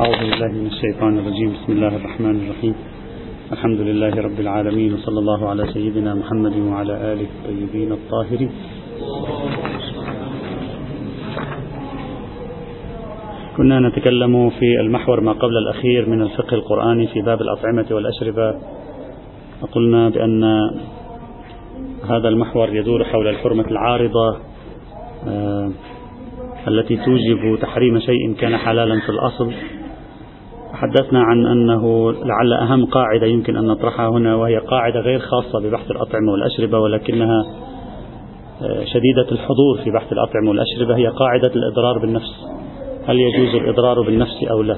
أعوذ 0.00 0.18
بالله 0.18 0.48
من 0.48 0.66
الشيطان 0.66 1.18
الرجيم. 1.18 1.52
بسم 1.52 1.72
الله 1.72 1.96
الرحمن 1.96 2.36
الرحيم. 2.44 2.74
الحمد 3.52 3.80
لله 3.80 4.10
رب 4.10 4.40
العالمين 4.40 4.94
وصلى 4.94 5.18
الله 5.18 5.48
على 5.48 5.66
سيدنا 5.72 6.14
محمد 6.14 6.56
وعلى 6.56 7.12
آله 7.12 7.26
الطيبين 7.38 7.92
الطاهرين. 7.92 8.50
كنا 13.56 13.80
نتكلم 13.88 14.50
في 14.50 14.80
المحور 14.80 15.20
ما 15.20 15.32
قبل 15.32 15.56
الأخير 15.56 16.08
من 16.08 16.22
الفقه 16.22 16.54
القرآني 16.54 17.06
في 17.06 17.22
باب 17.22 17.40
الأطعمة 17.42 17.86
والأشربة. 17.90 18.54
وقلنا 19.62 20.08
بأن 20.08 20.44
هذا 22.10 22.28
المحور 22.28 22.68
يدور 22.68 23.04
حول 23.04 23.28
الحرمة 23.28 23.66
العارضة 23.70 24.36
آه، 25.28 25.70
التي 26.68 26.96
توجب 26.96 27.58
تحريم 27.60 28.00
شيء 28.00 28.34
كان 28.34 28.56
حلالا 28.56 29.00
في 29.00 29.08
الأصل. 29.08 29.52
تحدثنا 30.74 31.22
عن 31.22 31.46
أنه 31.46 32.12
لعل 32.12 32.52
أهم 32.52 32.86
قاعدة 32.86 33.26
يمكن 33.26 33.56
أن 33.56 33.66
نطرحها 33.66 34.08
هنا 34.08 34.34
وهي 34.34 34.58
قاعدة 34.58 35.00
غير 35.00 35.18
خاصة 35.18 35.60
ببحث 35.60 35.90
الأطعمة 35.90 36.32
والأشربة 36.32 36.78
ولكنها 36.78 37.44
آه، 38.62 38.84
شديدة 38.84 39.32
الحضور 39.32 39.78
في 39.84 39.90
بحث 39.90 40.12
الأطعمة 40.12 40.48
والأشربة 40.48 40.96
هي 40.96 41.06
قاعدة 41.06 41.52
الإضرار 41.56 41.98
بالنفس. 41.98 42.46
هل 43.06 43.16
يجوز 43.20 43.54
الإضرار 43.54 44.02
بالنفس 44.02 44.44
أو 44.50 44.62
لا؟ 44.62 44.76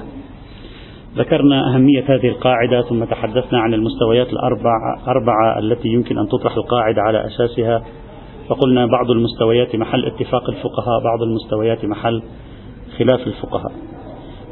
ذكرنا 1.15 1.73
أهمية 1.73 2.03
هذه 2.07 2.27
القاعدة 2.27 2.81
ثم 2.81 3.03
تحدثنا 3.03 3.59
عن 3.59 3.73
المستويات 3.73 4.27
الأربعة 4.33 5.01
أربعة 5.07 5.59
التي 5.59 5.87
يمكن 5.87 6.17
أن 6.17 6.27
تطرح 6.27 6.55
القاعدة 6.57 7.01
على 7.01 7.25
أساسها. 7.25 7.83
فقلنا 8.49 8.85
بعض 8.85 9.11
المستويات 9.11 9.75
محل 9.75 10.05
اتفاق 10.05 10.49
الفقهاء 10.49 11.03
بعض 11.03 11.21
المستويات 11.21 11.85
محل 11.85 12.23
خلاف 12.97 13.27
الفقهاء. 13.27 13.96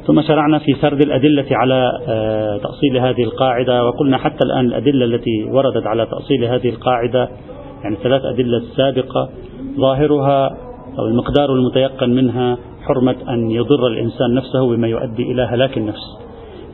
ثم 0.08 0.22
شرعنا 0.22 0.60
في 0.60 0.74
سرد 0.82 1.02
الأدلة 1.02 1.46
على 1.52 1.92
آه، 2.08 2.58
تأصيل 2.58 2.98
هذه 2.98 3.24
القاعدة 3.24 3.86
وقلنا 3.86 4.18
حتى 4.18 4.44
الآن 4.44 4.66
الأدلة 4.66 5.06
التي 5.06 5.44
وردت 5.52 5.88
على 5.88 6.06
تأصيل 6.06 6.46
هذه 6.46 6.70
القاعدة 6.70 7.30
يعني 7.84 7.96
ثلاث 8.04 8.22
أدلة 8.26 8.62
سابقة 8.76 9.30
ظاهرها 9.80 10.50
أو 11.00 11.06
المقدار 11.06 11.54
المتيقن 11.54 12.10
منها 12.10 12.58
حرمة 12.82 13.16
أن 13.30 13.52
يضر 13.52 13.88
الإنسان 13.88 14.34
نفسه 14.34 14.76
بما 14.76 14.88
يؤدي 14.88 15.32
إلى 15.32 15.42
هلاك 15.42 15.78
النفس. 15.78 16.18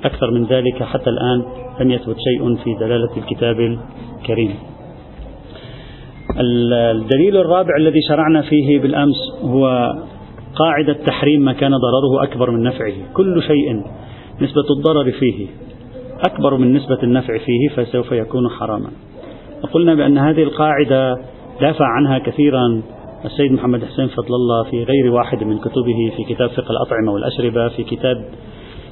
أكثر 0.03 0.31
من 0.31 0.45
ذلك 0.45 0.83
حتى 0.83 1.09
الآن 1.09 1.43
لم 1.79 1.91
يثبت 1.91 2.15
شيء 2.29 2.55
في 2.55 2.73
دلالة 2.79 3.17
الكتاب 3.17 3.77
الكريم. 4.19 4.55
الدليل 6.91 7.37
الرابع 7.37 7.75
الذي 7.77 7.99
شرعنا 8.09 8.41
فيه 8.41 8.79
بالأمس 8.79 9.15
هو 9.43 9.93
قاعدة 10.63 10.93
تحريم 10.93 11.41
ما 11.41 11.53
كان 11.53 11.71
ضرره 11.71 12.23
أكبر 12.23 12.51
من 12.51 12.63
نفعه. 12.63 12.93
كل 13.13 13.43
شيء 13.43 13.83
نسبة 14.41 14.65
الضرر 14.77 15.11
فيه 15.11 15.47
أكبر 16.25 16.57
من 16.57 16.73
نسبة 16.73 16.97
النفع 17.03 17.37
فيه 17.37 17.69
فسوف 17.75 18.11
يكون 18.11 18.49
حراما. 18.49 18.89
وقلنا 19.63 19.95
بأن 19.95 20.17
هذه 20.17 20.43
القاعدة 20.43 21.15
دافع 21.61 21.85
عنها 21.85 22.19
كثيرا 22.19 22.81
السيد 23.25 23.51
محمد 23.51 23.85
حسين 23.85 24.07
فضل 24.07 24.35
الله 24.35 24.63
في 24.63 24.83
غير 24.83 25.11
واحد 25.11 25.43
من 25.43 25.57
كتبه 25.57 26.11
في 26.17 26.33
كتاب 26.33 26.49
فقه 26.49 26.71
الأطعمة 26.71 27.11
والأشربة 27.11 27.67
في 27.67 27.83
كتاب 27.83 28.17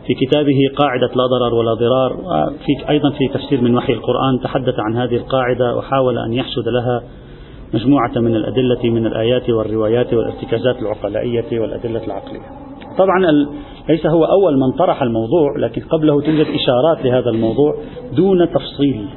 في 0.07 0.13
كتابه 0.25 0.57
قاعدة 0.77 1.07
لا 1.07 1.25
ضرر 1.25 1.53
ولا 1.53 1.73
ضرار 1.73 2.17
في 2.65 2.89
أيضا 2.89 3.09
في 3.09 3.27
تفسير 3.33 3.61
من 3.61 3.75
وحي 3.75 3.93
القرآن 3.93 4.39
تحدث 4.43 4.75
عن 4.79 4.97
هذه 4.97 5.15
القاعدة 5.15 5.75
وحاول 5.77 6.17
أن 6.17 6.33
يحشد 6.33 6.67
لها 6.67 7.03
مجموعة 7.73 8.11
من 8.15 8.35
الأدلة 8.35 8.89
من 8.89 9.05
الآيات 9.05 9.49
والروايات 9.49 10.13
والارتكازات 10.13 10.81
العقلائية 10.81 11.59
والأدلة 11.59 12.05
العقلية. 12.05 12.41
طبعا 12.97 13.19
ليس 13.89 14.05
هو 14.05 14.25
أول 14.25 14.59
من 14.59 14.71
طرح 14.71 15.01
الموضوع 15.01 15.57
لكن 15.57 15.81
قبله 15.81 16.21
توجد 16.21 16.45
إشارات 16.55 17.05
لهذا 17.05 17.29
الموضوع 17.29 17.75
دون 18.13 18.49
تفصيل. 18.49 19.07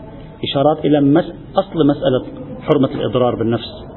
إشارات 0.50 0.84
إلى 0.84 1.00
مس 1.00 1.32
أصل 1.56 1.86
مسألة 1.86 2.42
حرمة 2.60 2.88
الإضرار 2.94 3.34
بالنفس. 3.34 3.92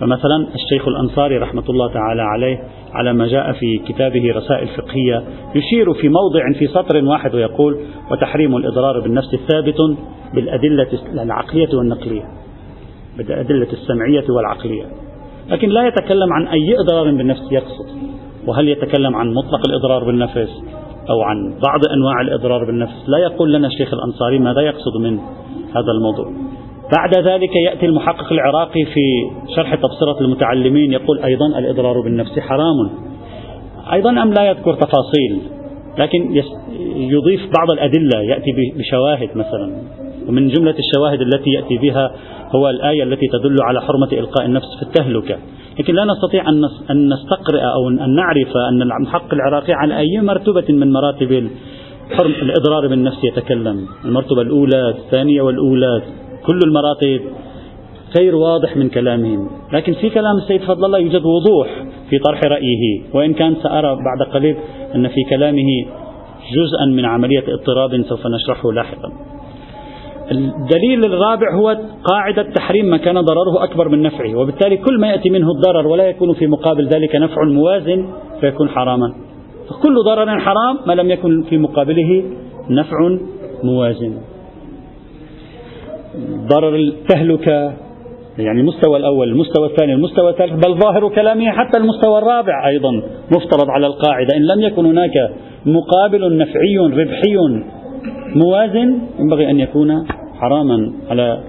فمثلا 0.00 0.46
الشيخ 0.54 0.88
الأنصاري 0.88 1.38
رحمة 1.38 1.64
الله 1.70 1.92
تعالى 1.92 2.22
عليه 2.22 2.62
على 2.92 3.12
ما 3.12 3.26
جاء 3.26 3.52
في 3.52 3.78
كتابه 3.78 4.32
رسائل 4.36 4.68
فقهية 4.68 5.24
يشير 5.54 5.92
في 5.94 6.08
موضع 6.08 6.58
في 6.58 6.66
سطر 6.66 7.04
واحد 7.04 7.34
ويقول 7.34 7.80
وتحريم 8.10 8.56
الإضرار 8.56 9.00
بالنفس 9.00 9.36
ثابت 9.48 9.76
بالأدلة 10.34 10.88
العقلية 11.12 11.68
والنقلية. 11.74 12.22
بالأدلة 13.22 13.68
السمعية 13.72 14.24
والعقلية. 14.28 14.84
لكن 15.48 15.68
لا 15.68 15.86
يتكلم 15.86 16.32
عن 16.32 16.46
أي 16.46 16.74
إضرار 16.80 17.16
بالنفس 17.16 17.52
يقصد. 17.52 17.86
وهل 18.46 18.68
يتكلم 18.68 19.16
عن 19.16 19.34
مطلق 19.34 19.68
الإضرار 19.68 20.04
بالنفس 20.04 20.62
أو 21.10 21.22
عن 21.22 21.54
بعض 21.62 21.80
أنواع 21.96 22.20
الإضرار 22.20 22.64
بالنفس؟ 22.64 23.08
لا 23.08 23.18
يقول 23.18 23.52
لنا 23.52 23.66
الشيخ 23.66 23.94
الأنصاري 23.94 24.38
ماذا 24.38 24.60
يقصد 24.60 24.96
من 25.00 25.18
هذا 25.70 25.92
الموضوع. 25.98 26.32
بعد 26.96 27.26
ذلك 27.28 27.56
يأتي 27.66 27.86
المحقق 27.86 28.32
العراقي 28.32 28.84
في 28.84 29.30
شرح 29.56 29.74
تبصرة 29.74 30.20
المتعلمين 30.20 30.92
يقول 30.92 31.18
أيضا 31.18 31.46
الإضرار 31.58 32.00
بالنفس 32.00 32.38
حرام. 32.38 32.90
أيضا 33.92 34.10
أم 34.10 34.32
لا 34.32 34.48
يذكر 34.48 34.74
تفاصيل؟ 34.74 35.40
لكن 35.98 36.42
يضيف 36.96 37.40
بعض 37.40 37.70
الأدلة 37.72 38.20
يأتي 38.22 38.50
بشواهد 38.78 39.28
مثلا. 39.34 39.72
ومن 40.28 40.48
جملة 40.48 40.74
الشواهد 40.78 41.20
التي 41.20 41.50
يأتي 41.50 41.76
بها 41.76 42.10
هو 42.54 42.70
الآية 42.70 43.02
التي 43.02 43.26
تدل 43.32 43.56
على 43.62 43.80
حرمة 43.82 44.08
إلقاء 44.12 44.46
النفس 44.46 44.66
في 44.76 44.82
التهلكة. 44.82 45.38
لكن 45.78 45.94
لا 45.94 46.04
نستطيع 46.04 46.48
أن 46.90 47.08
نستقرئ 47.08 47.60
أو 47.60 47.88
أن 47.88 48.14
نعرف 48.14 48.56
أن 48.72 48.82
المحقق 48.82 49.34
العراقي 49.34 49.72
على 49.72 49.98
أي 49.98 50.20
مرتبة 50.20 50.64
من 50.68 50.92
مراتب 50.92 51.50
الإضرار 52.42 52.88
بالنفس 52.88 53.24
يتكلم. 53.24 53.86
المرتبة 54.04 54.42
الأولى 54.42 54.88
الثانية 54.88 55.42
والأولى 55.42 56.02
كل 56.46 56.58
المراتب. 56.66 57.20
غير 58.18 58.34
واضح 58.34 58.76
من 58.76 58.88
كلامهم 58.88 59.50
لكن 59.72 59.92
في 59.92 60.10
كلام 60.10 60.36
السيد 60.36 60.62
فضل 60.62 60.84
الله 60.84 60.98
يوجد 60.98 61.24
وضوح 61.24 61.84
في 62.10 62.18
طرح 62.18 62.44
رأيه. 62.44 63.00
وإن 63.14 63.34
كان 63.34 63.56
سأرى 63.62 63.96
بعد 63.96 64.28
قليل 64.34 64.56
أن 64.94 65.08
في 65.08 65.24
كلامه 65.30 65.68
جزءا 66.56 66.86
من 66.86 67.04
عملية 67.04 67.44
اضطراب 67.48 68.02
سوف 68.02 68.26
نشرحه 68.26 68.72
لاحقا. 68.72 69.29
الدليل 70.30 71.04
الرابع 71.04 71.54
هو 71.54 71.78
قاعدة 72.04 72.42
تحريم 72.42 72.86
ما 72.86 72.96
كان 72.96 73.20
ضرره 73.20 73.64
أكبر 73.64 73.88
من 73.88 74.02
نفعه 74.02 74.34
وبالتالي 74.36 74.76
كل 74.76 75.00
ما 75.00 75.10
يأتي 75.10 75.30
منه 75.30 75.50
الضرر 75.50 75.86
ولا 75.86 76.04
يكون 76.04 76.34
في 76.34 76.46
مقابل 76.46 76.88
ذلك 76.88 77.16
نفع 77.16 77.44
موازن 77.44 78.08
فيكون 78.40 78.68
حراما. 78.68 79.14
فكل 79.68 79.94
ضرر 80.06 80.40
حرام 80.40 80.78
ما 80.86 80.92
لم 80.92 81.10
يكن 81.10 81.42
في 81.42 81.58
مقابله 81.58 82.24
نفع 82.70 82.96
موازن. 83.64 84.14
ضرر 86.48 86.74
التهلكة 86.74 87.72
يعني 88.38 88.60
المستوى 88.60 88.96
الأول 88.96 89.28
المستوى 89.28 89.66
الثاني 89.66 89.92
المستوى 89.92 90.30
الثالث 90.30 90.66
بل 90.66 90.74
ظاهر 90.74 91.08
كلامه 91.08 91.50
حتى 91.50 91.78
المستوى 91.78 92.18
الرابع 92.18 92.68
أيضا 92.68 92.90
مفترض 93.30 93.70
على 93.70 93.86
القاعدة 93.86 94.36
إن 94.36 94.42
لم 94.42 94.60
يكن 94.60 94.86
هناك 94.86 95.12
مقابل 95.66 96.36
نفعي 96.36 96.78
ربحي 96.78 97.36
موازن 98.36 98.98
ينبغي 99.18 99.50
أن 99.50 99.60
يكون 99.60 100.06
حراما 100.40 100.92
على 101.10 101.40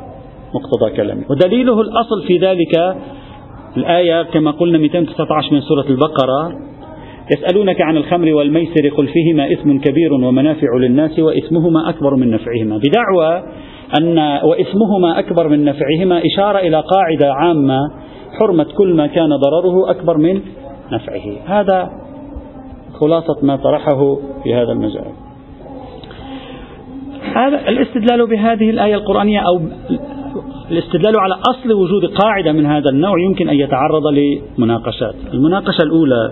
مقتضى 0.54 0.98
كلامه. 0.98 1.24
ودليله 1.30 1.82
الأصل 1.82 2.24
في 2.28 2.38
ذلك 2.38 2.96
الآية 3.78 4.24
كما 4.24 4.52
قلنا 4.52 4.78
219 4.78 5.54
من 5.54 5.62
سورة 5.62 5.86
البقرة 5.90 6.52
يسألونك 7.32 7.82
عن 7.82 7.98
الخمر 7.98 8.34
والميسر 8.34 8.90
قل 8.98 9.08
فيهما 9.08 9.52
إثم 9.54 9.78
كبير 9.78 10.14
ومنافع 10.14 10.68
للناس 10.78 11.20
وإثمهما 11.20 11.90
أكبر 11.90 12.16
من 12.16 12.32
نفعهما. 12.32 12.78
بدعوى 12.78 13.44
أن 14.00 14.18
وإثمهما 14.44 15.20
أكبر 15.20 15.48
من 15.48 15.64
نفعهما 15.64 16.22
إشارة 16.26 16.60
إلى 16.60 16.84
قاعدة 16.92 17.34
عامة 17.34 17.80
حرمة 18.40 18.68
كل 18.78 18.94
ما 18.94 19.08
كان 19.08 19.30
ضرره 19.30 19.92
أكبر 19.92 20.18
من 20.18 20.42
نفعه. 20.92 21.38
هذا 21.46 21.90
خلاصة 23.00 23.38
ما 23.44 23.56
طرحه 23.56 24.16
في 24.44 24.54
هذا 24.54 24.72
المجال. 24.72 25.21
هذا 27.36 27.70
الاستدلال 27.70 28.28
بهذه 28.28 28.70
الآية 28.70 28.96
القرآنية 28.96 29.40
أو 29.40 29.62
الاستدلال 30.72 31.20
على 31.20 31.36
أصل 31.50 31.72
وجود 31.74 32.06
قاعدة 32.06 32.52
من 32.52 32.66
هذا 32.66 32.90
النوع 32.90 33.20
يمكن 33.20 33.50
أن 33.50 33.56
يتعرض 33.56 34.04
لمناقشات. 34.08 35.16
المناقشة 35.34 35.84
الأولى 35.84 36.32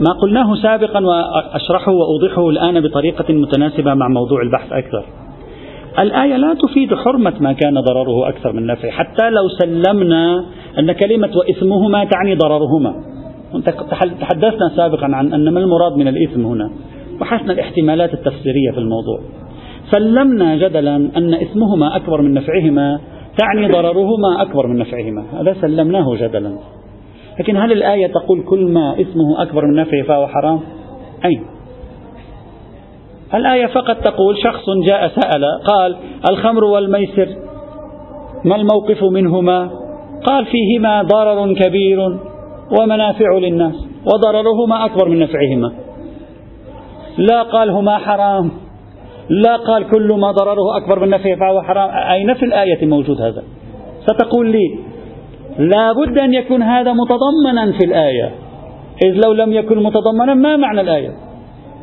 ما 0.00 0.12
قلناه 0.22 0.54
سابقا 0.54 1.06
وأشرحه 1.06 1.92
وأوضحه 1.92 2.48
الآن 2.48 2.80
بطريقة 2.80 3.34
متناسبة 3.34 3.94
مع 3.94 4.08
موضوع 4.08 4.42
البحث 4.42 4.72
أكثر. 4.72 5.04
الآية 5.98 6.36
لا 6.36 6.54
تفيد 6.54 6.94
حرمة 6.94 7.34
ما 7.40 7.52
كان 7.52 7.80
ضرره 7.80 8.28
أكثر 8.28 8.52
من 8.52 8.66
نفعه 8.66 8.90
حتى 8.90 9.30
لو 9.30 9.48
سلمنا 9.48 10.44
أن 10.78 10.92
كلمة 10.92 11.30
وإثمهما 11.36 12.04
تعني 12.04 12.34
ضررهما. 12.34 12.94
تحدثنا 14.20 14.68
سابقا 14.76 15.06
عن 15.06 15.32
أن 15.32 15.48
ما 15.48 15.60
المراد 15.60 15.96
من 15.96 16.08
الإثم 16.08 16.46
هنا؟ 16.46 16.70
بحثنا 17.20 17.52
الاحتمالات 17.52 18.14
التفسيرية 18.14 18.70
في 18.70 18.78
الموضوع. 18.78 19.20
سلمنا 19.92 20.56
جدلا 20.56 20.96
أن 20.96 21.34
إثمهما 21.34 21.96
أكبر 21.96 22.22
من 22.22 22.34
نفعهما 22.34 23.00
تعني 23.38 23.66
ضررهما 23.66 24.42
أكبر 24.42 24.66
من 24.66 24.76
نفعهما. 24.76 25.24
هذا 25.40 25.56
سلمناه 25.60 26.14
جدلا. 26.14 26.58
لكن 27.40 27.56
هل 27.56 27.72
الآية 27.72 28.06
تقول 28.06 28.42
كل 28.42 28.64
ما 28.64 29.00
إثمه 29.00 29.42
أكبر 29.42 29.66
من 29.66 29.74
نفعه 29.74 30.02
فهو 30.02 30.26
حرام؟ 30.26 30.60
أين؟ 31.24 31.44
الآية 33.34 33.66
فقط 33.66 33.96
تقول 33.96 34.36
شخص 34.44 34.64
جاء 34.88 35.08
سأل 35.08 35.44
قال 35.66 35.96
الخمر 36.30 36.64
والميسر 36.64 37.28
ما 38.44 38.56
الموقف 38.56 39.04
منهما؟ 39.04 39.70
قال 40.24 40.46
فيهما 40.46 41.02
ضرر 41.02 41.54
كبير 41.54 41.98
ومنافع 42.80 43.38
للناس 43.38 43.74
وضررهما 44.14 44.84
أكبر 44.84 45.08
من 45.08 45.18
نفعهما. 45.18 45.72
لا 47.18 47.42
قال 47.42 47.70
هما 47.70 47.98
حرام. 47.98 48.50
لا 49.28 49.56
قال 49.56 49.90
كل 49.90 50.12
ما 50.12 50.30
ضرره 50.32 50.76
أكبر 50.76 51.00
من 51.00 51.10
نفعه 51.10 51.36
فهو 51.36 51.62
حرام. 51.62 51.90
أين 51.90 52.34
في 52.34 52.44
الآية 52.44 52.86
موجود 52.86 53.20
هذا. 53.20 53.42
ستقول 54.00 54.52
لي 54.52 54.78
لا 55.58 55.92
بد 55.92 56.18
أن 56.18 56.34
يكون 56.34 56.62
هذا 56.62 56.92
متضمنا 56.92 57.72
في 57.78 57.84
الآية. 57.84 58.30
إذ 59.04 59.20
لو 59.24 59.32
لم 59.32 59.52
يكن 59.52 59.82
متضمنا 59.82 60.34
ما 60.34 60.56
معنى 60.56 60.80
الآية؟ 60.80 61.10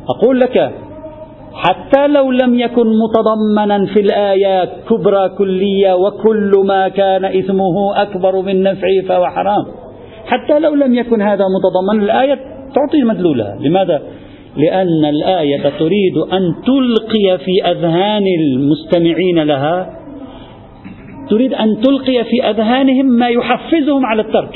أقول 0.08 0.40
لك 0.40 0.72
حتى 1.54 2.06
لو 2.06 2.30
لم 2.30 2.60
يكن 2.60 2.86
متضمنا 2.98 3.86
في 3.86 4.00
الآيات 4.00 4.70
كبرى 4.90 5.28
كلية 5.28 5.94
وكل 5.94 6.62
ما 6.66 6.88
كان 6.88 7.24
إثمه 7.24 8.02
أكبر 8.02 8.42
من 8.42 8.62
نفعه 8.62 9.00
فهو 9.08 9.26
حرام. 9.26 9.66
حتى 10.26 10.58
لو 10.58 10.74
لم 10.74 10.94
يكن 10.94 11.22
هذا 11.22 11.44
متضمنا 11.56 12.04
الآية 12.04 12.34
تعطي 12.74 13.02
مدلولها. 13.04 13.56
لماذا؟ 13.60 14.02
لأن 14.56 15.04
الآية 15.04 15.62
تريد 15.78 16.16
أن 16.32 16.54
تلقي 16.66 17.38
في 17.38 17.70
أذهان 17.70 18.24
المستمعين 18.40 19.38
لها 19.42 20.00
تريد 21.30 21.54
أن 21.54 21.80
تلقي 21.80 22.24
في 22.24 22.50
أذهانهم 22.50 23.06
ما 23.06 23.28
يحفزهم 23.28 24.06
على 24.06 24.22
الترك. 24.22 24.54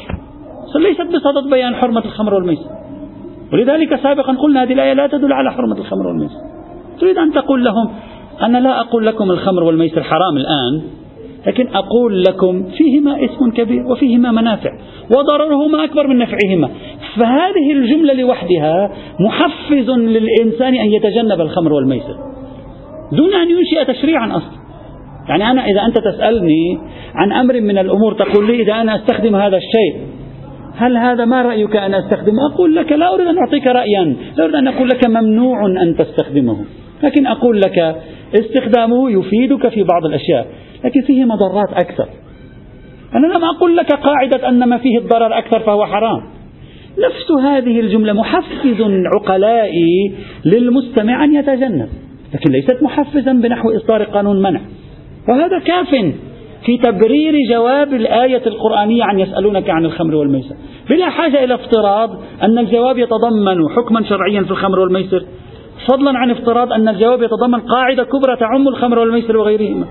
ليست 0.81 1.07
بصدد 1.07 1.51
بيان 1.51 1.75
حرمة 1.75 2.05
الخمر 2.05 2.35
والميسر. 2.35 2.71
ولذلك 3.53 4.01
سابقا 4.03 4.33
قلنا 4.33 4.63
هذه 4.63 4.73
الآية 4.73 4.93
لا 4.93 5.07
تدل 5.07 5.33
على 5.33 5.53
حرمة 5.53 5.79
الخمر 5.79 6.07
والميسر. 6.07 6.41
تريد 7.01 7.19
أن 7.19 7.33
تقول 7.33 7.65
لهم 7.65 7.91
أنا 8.43 8.59
لا 8.59 8.81
أقول 8.81 9.07
لكم 9.07 9.31
الخمر 9.31 9.63
والميسر 9.63 10.03
حرام 10.03 10.37
الآن 10.37 10.83
لكن 11.47 11.69
أقول 11.69 12.23
لكم 12.23 12.65
فيهما 12.79 13.25
اسم 13.25 13.51
كبير 13.51 13.87
وفيهما 13.87 14.33
منافع 14.33 14.71
وضررهما 15.17 15.85
أكبر 15.85 16.07
من 16.07 16.19
نفعهما. 16.19 16.69
فهذه 17.17 17.73
الجملة 17.73 18.15
لوحدها 18.15 18.91
محفز 19.21 19.91
للإنسان 19.91 20.75
أن 20.75 20.93
يتجنب 20.93 21.41
الخمر 21.41 21.73
والميسر 21.73 22.17
دون 23.13 23.35
أن 23.35 23.51
ينشئ 23.51 23.93
تشريعا 23.93 24.37
أصلا. 24.37 24.65
يعني 25.29 25.51
أنا 25.51 25.65
إذا 25.65 25.87
أنت 25.87 25.99
تسألني 25.99 26.79
عن 27.15 27.33
أمر 27.33 27.61
من 27.61 27.79
الأمور 27.79 28.15
تقول 28.15 28.47
لي 28.47 28.63
إذا 28.63 28.73
أنا 28.73 28.97
أستخدم 28.97 29.37
هذا 29.37 29.57
الشيء 29.57 30.07
هل 30.77 30.97
هذا 30.97 31.25
ما 31.25 31.43
رأيك 31.43 31.77
أن 31.77 31.95
أستخدمه؟ 31.95 32.39
أقول 32.55 32.75
لك 32.75 32.93
لا 32.93 33.15
أريد 33.15 33.27
أن 33.27 33.39
أعطيك 33.39 33.67
رأيا 33.67 34.17
لا 34.37 34.45
أريد 34.45 34.55
أن 34.55 34.69
أقول 34.69 34.89
لك 34.89 35.07
ممنوع 35.09 35.67
أن 35.67 35.97
تستخدمه. 35.97 36.65
لكن 37.03 37.27
أقول 37.27 37.61
لك 37.61 37.97
استخدامه 38.35 39.11
يفيدك 39.11 39.69
في 39.69 39.83
بعض 39.83 40.05
الأشياء. 40.05 40.47
لكن 40.85 41.01
فيه 41.01 41.25
مضرات 41.25 41.73
أكثر. 41.73 42.09
أنا 43.15 43.27
لم 43.27 43.45
أقل 43.45 43.77
لك 43.77 43.93
قاعدة 43.95 44.49
أن 44.49 44.69
ما 44.69 44.79
فيه 44.79 44.99
الضرر 44.99 45.39
أكثر 45.39 45.61
فهو 45.61 45.87
حرام. 45.87 46.21
نفس 46.99 47.45
هذه 47.45 47.81
الجملة 47.81 48.13
محفز 48.13 48.83
عقلائي 49.17 50.15
للمستمع 50.45 51.25
أن 51.25 51.35
يتجنب 51.35 51.89
لكن 52.35 52.53
ليست 52.53 52.83
محفزا 52.83 53.33
بنحو 53.33 53.71
إصدار 53.71 54.03
قانون 54.03 54.43
منع. 54.43 54.61
وهذا 55.29 55.59
كاف 55.59 55.89
في 56.67 56.79
تبرير 56.79 57.35
جواب 57.51 57.93
الآية 57.93 58.47
القرآنية 58.47 59.05
عن 59.05 59.21
يسألونك 59.21 59.71
عن 59.71 59.85
الخمر 59.85 60.15
والميسر. 60.15 60.55
بلا 60.91 61.11
حاجة 61.11 61.45
إلى 61.45 61.55
افتراض 61.55 62.11
أن 62.43 62.59
الجواب 62.59 62.99
يتضمن 62.99 63.69
حكما 63.77 64.05
شرعيا 64.05 64.43
في 64.43 64.51
الخمر 64.51 64.81
والميسر. 64.81 65.25
فضلا 65.89 66.19
عن 66.19 66.31
افتراض 66.31 66.73
أن 66.73 66.89
الجواب 66.89 67.23
يتضمن 67.23 67.61
قاعدة 67.61 68.05
كبرى 68.05 68.37
تعم 68.41 68.69
الخمر 68.69 68.99
والميسر 68.99 69.37
وغيرهما. 69.37 69.87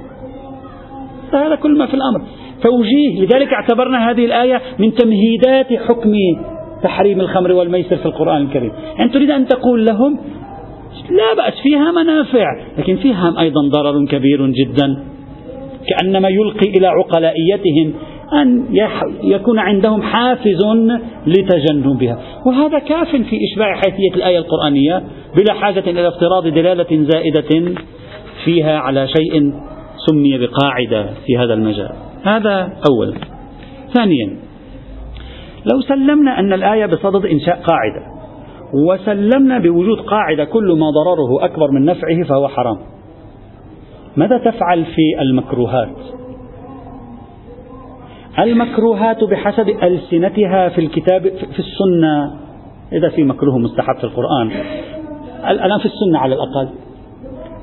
هذا 1.35 1.55
كل 1.55 1.77
ما 1.77 1.85
في 1.85 1.93
الأمر. 1.93 2.21
توجيه 2.63 3.21
لذلك 3.21 3.53
اعتبرنا 3.53 4.09
هذه 4.11 4.25
الآية 4.25 4.61
من 4.79 4.93
تمهيدات 4.93 5.73
حكم 5.87 6.13
تحريم 6.83 7.21
الخمر 7.21 7.51
والميسر 7.51 7.97
في 7.97 8.05
القرآن 8.05 8.41
الكريم. 8.41 8.71
يعني 8.97 9.09
تريد 9.11 9.31
أن 9.31 9.47
تقول 9.47 9.85
لهم 9.85 10.19
لا 11.09 11.43
بأس 11.43 11.53
فيها 11.63 11.91
منافع 11.91 12.47
لكن 12.77 12.95
فيها 12.95 13.33
أيضا 13.39 13.61
ضرر 13.69 14.05
كبير 14.05 14.47
جدا. 14.47 15.03
كأنما 15.89 16.29
يلقي 16.29 16.69
إلى 16.69 16.87
عقلائيتهم 16.87 17.93
أن 18.33 18.65
يكون 19.23 19.59
عندهم 19.59 20.01
حافز 20.01 20.65
لتجنبها. 21.27 22.19
وهذا 22.45 22.79
كاف 22.79 23.07
في 23.15 23.39
إشباع 23.51 23.75
حيثية 23.75 24.15
الآية 24.15 24.37
القرآنية 24.37 25.03
بلا 25.37 25.53
حاجة 25.53 25.83
إلى 25.87 26.07
افتراض 26.07 26.47
دلالة 26.47 27.05
زائدة 27.13 27.73
فيها 28.45 28.77
على 28.77 29.07
شيء 29.07 29.53
سمي 30.09 30.37
بقاعدة 30.37 31.13
في 31.25 31.37
هذا 31.37 31.53
المجال. 31.53 31.95
هذا 32.23 32.73
أولا 32.89 33.17
ثانيا 33.93 34.37
لو 35.73 35.81
سلمنا 35.81 36.39
أن 36.39 36.53
الآية 36.53 36.85
بصدد 36.85 37.25
إنشاء 37.25 37.55
قاعدة 37.55 38.13
وسلمنا 38.73 39.59
بوجود 39.59 39.99
قاعدة 39.99 40.43
كل 40.43 40.77
ما 40.79 40.89
ضرره 40.89 41.45
أكبر 41.45 41.71
من 41.71 41.85
نفعه 41.85 42.23
فهو 42.23 42.47
حرام. 42.47 42.77
ماذا 44.17 44.37
تفعل 44.37 44.85
في 44.85 45.21
المكروهات؟ 45.21 45.95
المكروهات 48.39 49.23
بحسب 49.23 49.69
ألسنتها 49.69 50.69
في 50.69 50.81
الكتاب 50.81 51.21
في 51.27 51.59
السنة. 51.59 52.43
إذا 52.93 53.09
في 53.09 53.23
مكروه 53.23 53.57
مستحب 53.57 53.95
في 53.97 54.03
القرآن. 54.03 54.51
الآن 55.49 55.79
في 55.79 55.85
السنة 55.85 56.19
على 56.19 56.35
الأقل. 56.35 56.69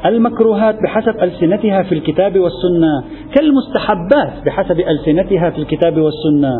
المكروهات 0.06 0.82
بحسب 0.82 1.22
ألسنتها 1.22 1.82
في 1.82 1.92
الكتاب 1.94 2.38
والسنة 2.38 3.04
كالمستحبات 3.34 4.44
بحسب 4.46 4.80
ألسنتها 4.80 5.50
في 5.50 5.58
الكتاب 5.58 5.98
والسنة. 5.98 6.52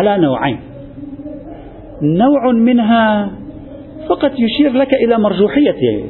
على 0.00 0.22
نوعين. 0.22 0.60
نوع 2.02 2.52
منها 2.52 3.30
فقط 4.08 4.30
يشير 4.38 4.72
لك 4.72 4.88
إلى 5.04 5.18
مرجوحية 5.18 6.04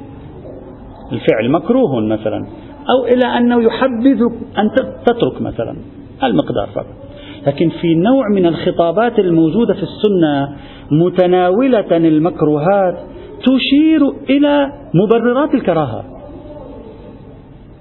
الفعل 1.12 1.50
مكروه 1.50 2.00
مثلا 2.00 2.46
أو 2.90 3.04
إلى 3.04 3.38
أنه 3.38 3.62
يحبذك 3.62 4.32
أن 4.58 4.70
تترك 5.06 5.42
مثلا 5.42 5.76
المقدار 6.24 6.68
فقط. 6.74 7.02
لكن 7.46 7.68
في 7.68 7.94
نوع 7.94 8.28
من 8.34 8.46
الخطابات 8.46 9.18
الموجودة 9.18 9.74
في 9.74 9.82
السنة 9.82 10.56
متناولة 10.90 11.96
المكروهات 11.96 12.98
تشير 13.44 14.10
إلى 14.30 14.72
مبررات 14.94 15.54
الكراهة. 15.54 16.04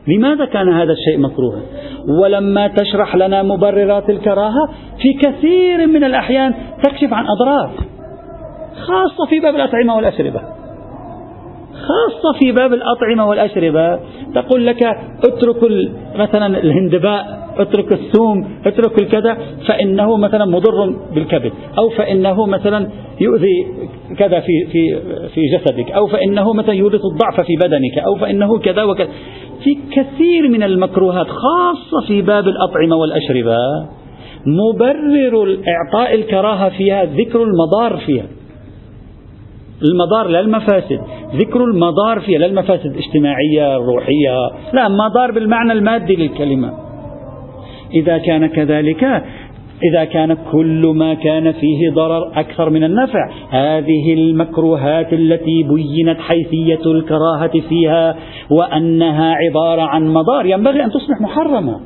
لماذا 0.07 0.45
كان 0.45 0.73
هذا 0.73 0.91
الشيء 0.91 1.19
مكروها؟ 1.19 1.61
ولما 2.21 2.67
تشرح 2.67 3.15
لنا 3.15 3.43
مبررات 3.43 4.09
الكراهة 4.09 4.69
في 5.01 5.27
كثير 5.27 5.87
من 5.87 6.03
الأحيان 6.03 6.53
تكشف 6.83 7.13
عن 7.13 7.25
أضرار 7.27 7.71
خاصة 8.81 9.29
في 9.29 9.39
باب 9.39 9.55
الأطعمة 9.55 9.95
والأشربة. 9.95 10.41
خاصة 11.81 12.39
في 12.39 12.51
باب 12.51 12.73
الأطعمة 12.73 13.29
والأشربة. 13.29 13.99
تقول 14.35 14.65
لك 14.65 14.83
اترك 15.23 15.57
مثلا 16.15 16.45
الهندباء 16.45 17.41
اترك 17.57 17.93
الثوم 17.93 18.45
اترك 18.65 19.01
الكذا 19.01 19.37
فإنه 19.67 20.17
مثلا 20.17 20.45
مضر 20.45 20.95
بالكبد. 21.15 21.51
أو 21.77 21.89
فإنه 21.89 22.45
مثلا 22.45 22.89
يؤذي 23.21 23.67
كذا 24.17 24.39
في 24.39 24.65
في 24.71 24.99
في 25.33 25.41
جسدك. 25.57 25.91
أو 25.91 26.07
فإنه 26.07 26.53
مثلا 26.53 26.73
يورث 26.73 27.01
الضعف 27.13 27.41
في 27.45 27.55
بدنك. 27.55 27.97
أو 28.05 28.15
فإنه 28.15 28.59
كذا 28.59 28.83
وكذا. 28.83 29.09
في 29.63 29.77
كثير 29.91 30.49
من 30.49 30.63
المكروهات 30.63 31.27
خاصة 31.27 32.07
في 32.07 32.21
باب 32.21 32.47
الأطعمة 32.47 32.95
والأشربة 32.95 33.57
مبرر 34.45 35.57
إعطاء 35.67 36.15
الكراهة 36.15 36.69
فيها 36.69 37.05
ذكر 37.05 37.43
المضار 37.43 37.97
فيها. 38.05 38.25
المضار 39.83 40.27
لا 40.27 40.39
المفاسد. 40.39 40.99
ذكر 41.35 41.63
المضار 41.63 42.19
فيها 42.19 42.39
لا 42.39 42.45
المفاسد 42.45 42.85
الاجتماعية 42.85 43.77
الروحية 43.77 44.37
لا 44.73 44.87
مضار 44.87 45.31
بالمعنى 45.31 45.71
المادي 45.71 46.15
للكلمة. 46.15 46.73
إذا 47.93 48.17
كان 48.17 48.47
كذلك 48.47 49.23
إذا 49.83 50.03
كان 50.03 50.37
كل 50.51 50.93
ما 50.95 51.13
كان 51.13 51.51
فيه 51.51 51.89
ضرر 51.89 52.39
أكثر 52.39 52.69
من 52.69 52.83
النفع 52.83 53.29
هذه 53.49 54.13
المكروهات 54.13 55.13
التي 55.13 55.63
بينت 55.63 56.19
حيثية 56.19 56.85
الكراهة 56.85 57.59
فيها 57.69 58.15
وأنها 58.49 59.33
عبارة 59.33 59.81
عن 59.81 60.13
مضار 60.13 60.45
ينبغي 60.45 60.83
أن 60.83 60.91
تصبح 60.91 61.21
محرمة. 61.21 61.79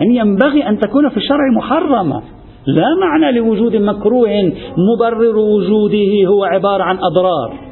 يعني 0.00 0.16
ينبغي 0.16 0.68
أن 0.68 0.78
تكون 0.78 1.08
في 1.08 1.16
الشرع 1.16 1.50
محرمة. 1.56 2.22
لا 2.66 2.86
معنى 3.00 3.38
لوجود 3.38 3.76
مكروه 3.76 4.52
مبرر 4.76 5.38
وجوده 5.38 6.26
هو 6.26 6.44
عبارة 6.44 6.82
عن 6.82 6.98
أضرار. 6.98 7.66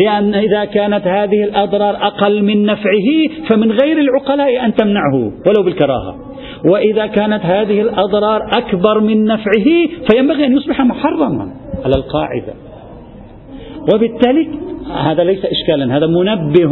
لأن 0.00 0.34
إذا 0.34 0.64
كانت 0.64 1.06
هذه 1.06 1.44
الأضرار 1.44 1.96
أقل 2.06 2.42
من 2.42 2.62
نفعه 2.62 3.08
فمن 3.48 3.72
غير 3.72 3.98
العقلاء 3.98 4.64
أن 4.64 4.74
تمنعه 4.74 5.14
ولو 5.46 5.62
بالكراهة. 5.64 6.16
وإذا 6.64 7.06
كانت 7.06 7.44
هذه 7.44 7.80
الأضرار 7.80 8.40
أكبر 8.58 9.00
من 9.00 9.24
نفعه 9.24 9.88
فينبغي 10.10 10.46
أن 10.46 10.56
يصبح 10.56 10.80
محرما 10.80 11.50
على 11.84 11.94
القاعدة. 11.96 12.65
وبالتالي 13.94 14.48
هذا 15.04 15.24
ليس 15.24 15.44
إشكالا 15.44 15.96
هذا 15.96 16.06
منبه 16.06 16.70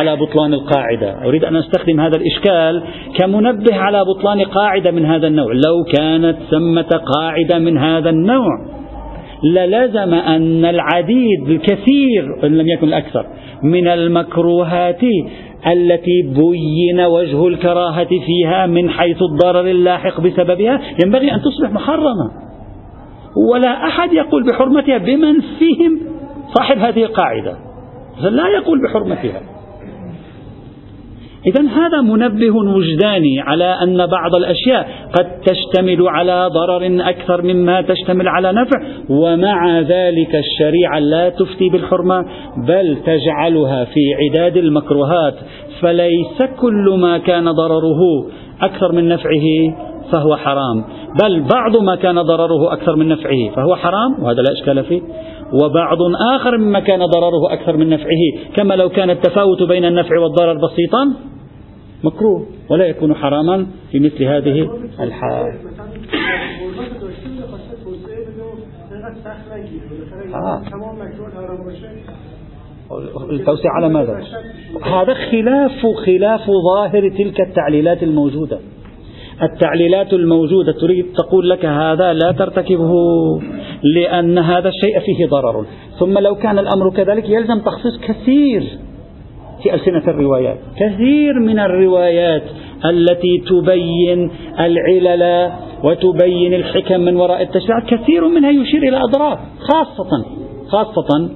على 0.00 0.16
بطلان 0.16 0.54
القاعدة. 0.54 1.24
أريد 1.24 1.44
أن 1.44 1.56
أستخدم 1.56 2.00
هذا 2.00 2.16
الإشكال 2.16 2.82
كمنبه 3.18 3.76
على 3.76 4.04
بطلان 4.04 4.44
قاعدة 4.44 4.90
من 4.90 5.04
هذا 5.04 5.26
النوع. 5.26 5.52
لو 5.52 5.84
كانت 5.98 6.36
ثمة 6.50 7.00
قاعدة 7.16 7.58
من 7.58 7.78
هذا 7.78 8.10
النوع 8.10 8.78
للزم 9.44 10.14
أن 10.14 10.64
العديد 10.64 11.48
الكثير 11.48 12.44
إن 12.44 12.58
لم 12.58 12.68
يكن 12.68 12.88
الأكثر 12.88 13.26
من 13.62 13.88
المكروهات 13.88 15.02
التي 15.66 16.22
بين 16.22 17.00
وجه 17.00 17.48
الكراهة 17.48 18.08
فيها 18.26 18.66
من 18.66 18.90
حيث 18.90 19.16
الضرر 19.22 19.70
اللاحق 19.70 20.20
بسببها 20.20 20.80
ينبغي 21.04 21.32
أن 21.32 21.40
تصبح 21.40 21.72
محرمة. 21.72 22.30
ولا 23.52 23.86
أحد 23.86 24.12
يقول 24.12 24.46
بحرمتها 24.46 24.98
بمن 24.98 25.34
فيهم 25.58 26.17
صاحب 26.54 26.78
هذه 26.78 27.04
القاعدة 27.04 27.56
لا 28.20 28.48
يقول 28.48 28.82
بحرمتها. 28.82 29.40
إذا 31.46 31.62
هذا 31.68 32.00
منبه 32.00 32.56
وجداني 32.56 33.40
على 33.40 33.64
أن 33.82 34.06
بعض 34.06 34.34
الأشياء 34.34 34.88
قد 35.18 35.26
تشتمل 35.40 36.08
على 36.08 36.50
ضرر 36.54 37.08
أكثر 37.10 37.42
مما 37.42 37.80
تشتمل 37.80 38.28
على 38.28 38.52
نفع 38.52 38.80
ومع 39.10 39.80
ذلك 39.80 40.34
الشريعة 40.34 40.98
لا 40.98 41.28
تفتي 41.28 41.68
بالحرمة 41.68 42.24
بل 42.68 42.96
تجعلها 43.06 43.84
في 43.84 44.00
عداد 44.14 44.56
المكروهات. 44.56 45.34
فليس 45.80 46.42
كل 46.60 46.98
ما 47.00 47.18
كان 47.18 47.50
ضرره 47.50 48.26
أكثر 48.62 48.92
من 48.92 49.08
نفعه 49.08 49.74
فهو 50.12 50.36
حرام 50.36 50.84
بل 51.22 51.40
بعض 51.40 51.76
ما 51.76 51.96
كان 51.96 52.22
ضرره 52.22 52.72
أكثر 52.72 52.96
من 52.96 53.08
نفعه 53.08 53.50
فهو 53.56 53.76
حرام 53.76 54.22
وهذا 54.22 54.42
لا 54.42 54.52
إشكال 54.52 54.84
فيه. 54.84 55.00
وبعض 55.52 55.98
آخر 56.34 56.58
مما 56.58 56.80
كان 56.80 56.98
ضرره 56.98 57.52
أكثر 57.52 57.76
من 57.76 57.88
نفعه 57.88 58.52
كما 58.56 58.74
لو 58.74 58.88
كان 58.88 59.10
التفاوت 59.10 59.62
بين 59.62 59.84
النفع 59.84 60.18
والضرر 60.18 60.54
بسيطا 60.54 61.14
مكروه 62.04 62.46
ولا 62.70 62.86
يكون 62.86 63.14
حراما 63.14 63.66
في 63.90 63.98
مثل 63.98 64.24
هذه 64.24 64.70
الحال 65.00 65.54
آه. 70.34 70.62
التوسعة 73.30 73.72
على 73.72 73.88
ماذا؟ 73.88 74.22
هذا 74.82 75.14
خلاف 75.14 75.86
خلاف 76.06 76.40
ظاهر 76.74 77.08
تلك 77.08 77.40
التعليلات 77.40 78.02
الموجودة 78.02 78.58
التعليلات 79.42 80.12
الموجودة 80.12 80.72
تريد 80.72 81.06
تقول 81.16 81.50
لك 81.50 81.64
هذا 81.64 82.12
لا 82.12 82.32
ترتكبه 82.32 82.92
لأن 83.94 84.38
هذا 84.38 84.68
الشيء 84.68 84.98
فيه 85.00 85.26
ضرر. 85.26 85.66
ثم 85.98 86.18
لو 86.18 86.34
كان 86.34 86.58
الأمر 86.58 86.90
كذلك 86.90 87.28
يلزم 87.28 87.60
تخصيص 87.60 87.98
كثير 88.08 88.62
في 89.62 89.74
ألسنة 89.74 90.02
الروايات. 90.08 90.58
كثير 90.76 91.40
من 91.40 91.58
الروايات 91.58 92.42
التي 92.84 93.42
تبين 93.48 94.30
العلل 94.60 95.52
وتبين 95.84 96.54
الحكم 96.54 97.00
من 97.00 97.16
وراء 97.16 97.42
التشريعات 97.42 97.82
كثير 97.86 98.28
منها 98.28 98.50
يشير 98.50 98.82
إلى 98.82 98.96
أضرار 98.96 99.38
خاصة 99.58 100.24
خاصة 100.68 101.30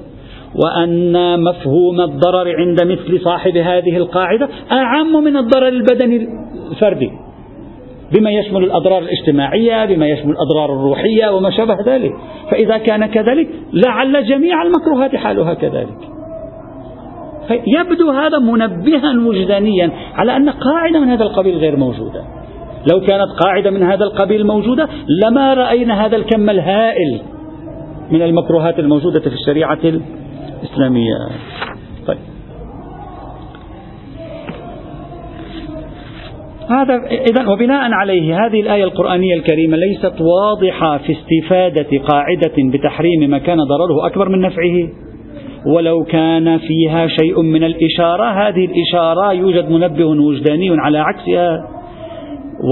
وأن 0.65 1.41
مفهوم 1.41 2.01
الضرر 2.01 2.57
عند 2.57 2.83
مثل 2.83 3.21
صاحب 3.21 3.57
هذه 3.57 3.97
القاعدة 3.97 4.49
أعم 4.73 5.25
من 5.25 5.37
الضرر 5.37 5.69
البدني 5.69 6.29
الفردي. 6.71 7.11
بما 8.15 8.31
يشمل 8.31 8.65
الأضرار 8.65 9.03
الاجتماعية 9.03 9.85
بما 9.85 10.07
يشمل 10.07 10.31
الأضرار 10.33 10.77
الروحية 10.77 11.31
وما 11.31 11.51
شابه 11.51 11.77
ذلك. 11.87 12.13
فإذا 12.51 12.79
كان 12.79 13.07
كذلك 13.07 13.49
لعل 13.73 14.25
جميع 14.25 14.63
المكروهات 14.63 15.17
حالها 15.17 15.55
كذلك. 15.55 15.99
يبدو 17.51 18.11
هذا 18.11 18.39
منبها 18.39 19.29
وجدانيا 19.29 19.91
على 20.15 20.37
أن 20.37 20.51
قاعدة 20.51 21.01
من 21.01 21.09
هذا 21.09 21.23
القبيل 21.23 21.57
غير 21.57 21.77
موجودة. 21.77 22.25
لو 22.93 23.01
كانت 23.01 23.29
قاعدة 23.45 23.71
من 23.71 23.83
هذا 23.83 24.05
القبيل 24.05 24.47
موجودة 24.47 24.89
لما 25.25 25.55
رأينا 25.55 26.07
هذا 26.07 26.17
الكم 26.17 26.51
الهائل 26.51 27.21
من 28.11 28.23
المكروهات 28.23 28.79
الموجودة 28.79 29.21
في 29.21 29.27
الشريعة 29.27 29.79
الإسلامية. 30.63 31.15
هذا 36.71 36.95
إذا 37.31 37.49
وبناء 37.49 37.93
عليه 37.93 38.47
هذه 38.47 38.61
الآية 38.61 38.85
القرآنية 38.85 39.35
الكريمة 39.35 39.77
ليست 39.77 40.21
واضحة 40.21 40.99
في 40.99 41.13
استفادة 41.13 41.99
قاعدة 41.99 42.53
بتحريم 42.73 43.31
ما 43.31 43.39
كان 43.39 43.59
ضرره 43.59 44.07
أكبر 44.07 44.29
من 44.29 44.41
نفعه. 44.41 44.89
ولو 45.67 46.05
كان 46.05 46.59
فيها 46.59 47.07
شيء 47.07 47.43
من 47.43 47.65
الإشارة 47.65 48.25
هذه 48.25 48.65
الإشارة 48.65 49.33
يوجد 49.33 49.71
منبه 49.71 50.05
وجداني 50.05 50.81
على 50.81 50.99
عكسها. 50.99 51.69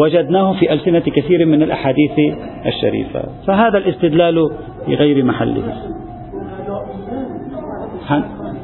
وجدناه 0.05 0.53
في 0.53 0.73
ألسنة 0.73 1.01
كثير 1.01 1.47
من 1.47 1.63
الأحاديث 1.63 2.19
الشريفة. 2.67 3.23
فهذا 3.47 3.79
الاستدلال 3.79 4.51
في 4.87 4.95
غير 4.95 5.25
محله 5.25 5.63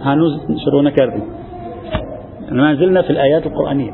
هنوز 0.03 0.33
شرونا 0.65 0.91
كاردي. 0.91 1.23
ما 2.51 2.75
زلنا 2.75 3.03
في 3.03 3.11
الآيات 3.11 3.47
القرآنية. 3.47 3.91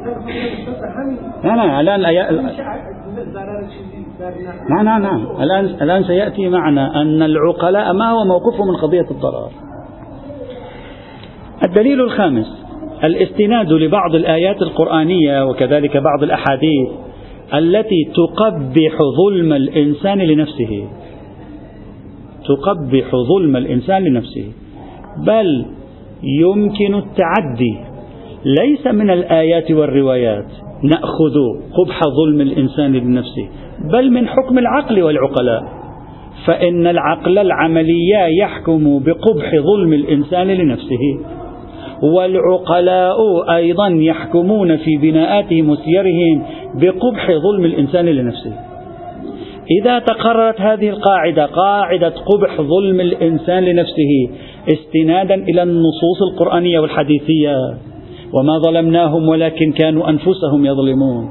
لا 1.45 1.57
لا 1.57 1.81
الآن 1.81 2.01
الآيات 2.01 2.33
نعم 4.71 4.85
نعم 4.85 5.03
نعم 5.03 5.43
الآن 5.43 5.65
الآن 5.65 6.05
سيأتي 6.05 6.49
معنا 6.49 7.03
أن 7.03 7.23
العقلاء 7.23 7.93
ما 7.93 8.11
هو 8.11 8.25
موقفهم 8.25 8.69
من 8.69 8.77
قضية 8.77 9.07
الضرر 9.11 9.51
الدليل 11.65 12.01
الخامس 12.01 12.63
الاستناد 13.05 13.73
لبعض 13.73 14.15
الآيات 14.15 14.63
القرآنية 14.63 15.47
وكذلك 15.47 15.97
بعض 15.97 16.23
الأحاديث 16.23 16.89
التي 17.55 18.13
تقبح 18.15 18.99
ظلم 19.19 19.53
الإنسان 19.53 20.19
لنفسه. 20.19 20.89
تقبح 22.49 23.11
ظلم 23.29 23.57
الإنسان 23.57 24.05
لنفسه. 24.05 24.53
بل 25.27 25.67
يمكن 26.23 26.95
التعدي 26.95 27.92
ليس 28.45 28.87
من 28.87 29.11
الآيات 29.11 29.71
والروايات 29.71 30.47
نأخذ 30.83 31.35
قبح 31.79 32.01
ظلم 32.05 32.41
الإنسان 32.41 32.93
لنفسه 32.93 33.49
بل 33.93 34.11
من 34.11 34.29
حكم 34.29 34.59
العقل 34.59 35.03
والعقلاء. 35.03 35.63
فإن 36.47 36.87
العقل 36.87 37.39
العملية 37.39 38.19
يحكم 38.43 38.99
بقبح 38.99 39.57
ظلم 39.57 39.93
الإنسان 39.93 40.47
لنفسه 40.47 41.19
والعقلاء 42.03 43.17
أيضا 43.55 43.89
يحكمون 43.89 44.77
في 44.77 44.97
بناءاتهم 44.97 45.71
وسيرهم 45.71 46.43
بقبح 46.75 47.31
ظلم 47.31 47.65
الإنسان 47.65 48.05
لنفسه. 48.05 48.53
إذا 49.81 49.99
تقررت 49.99 50.61
هذه 50.61 50.89
القاعدة 50.89 51.47
قاعدة 51.47 52.09
قبح 52.09 52.61
ظلم 52.61 53.01
الإنسان 53.01 53.65
لنفسه 53.65 54.31
استنادا 54.73 55.35
إلى 55.35 55.63
النصوص 55.63 56.23
القرآنية 56.33 56.81
والحديثية. 56.81 57.57
وما 58.33 58.59
ظلمناهم 58.59 59.29
ولكن 59.29 59.73
كانوا 59.73 60.11
أنفسهم 60.11 60.67
يظلمون. 60.67 61.31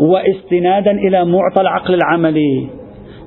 واستنادا 0.00 0.90
إلى 0.90 1.24
معطى 1.24 1.60
العقل 1.60 1.94
العملي 1.94 2.66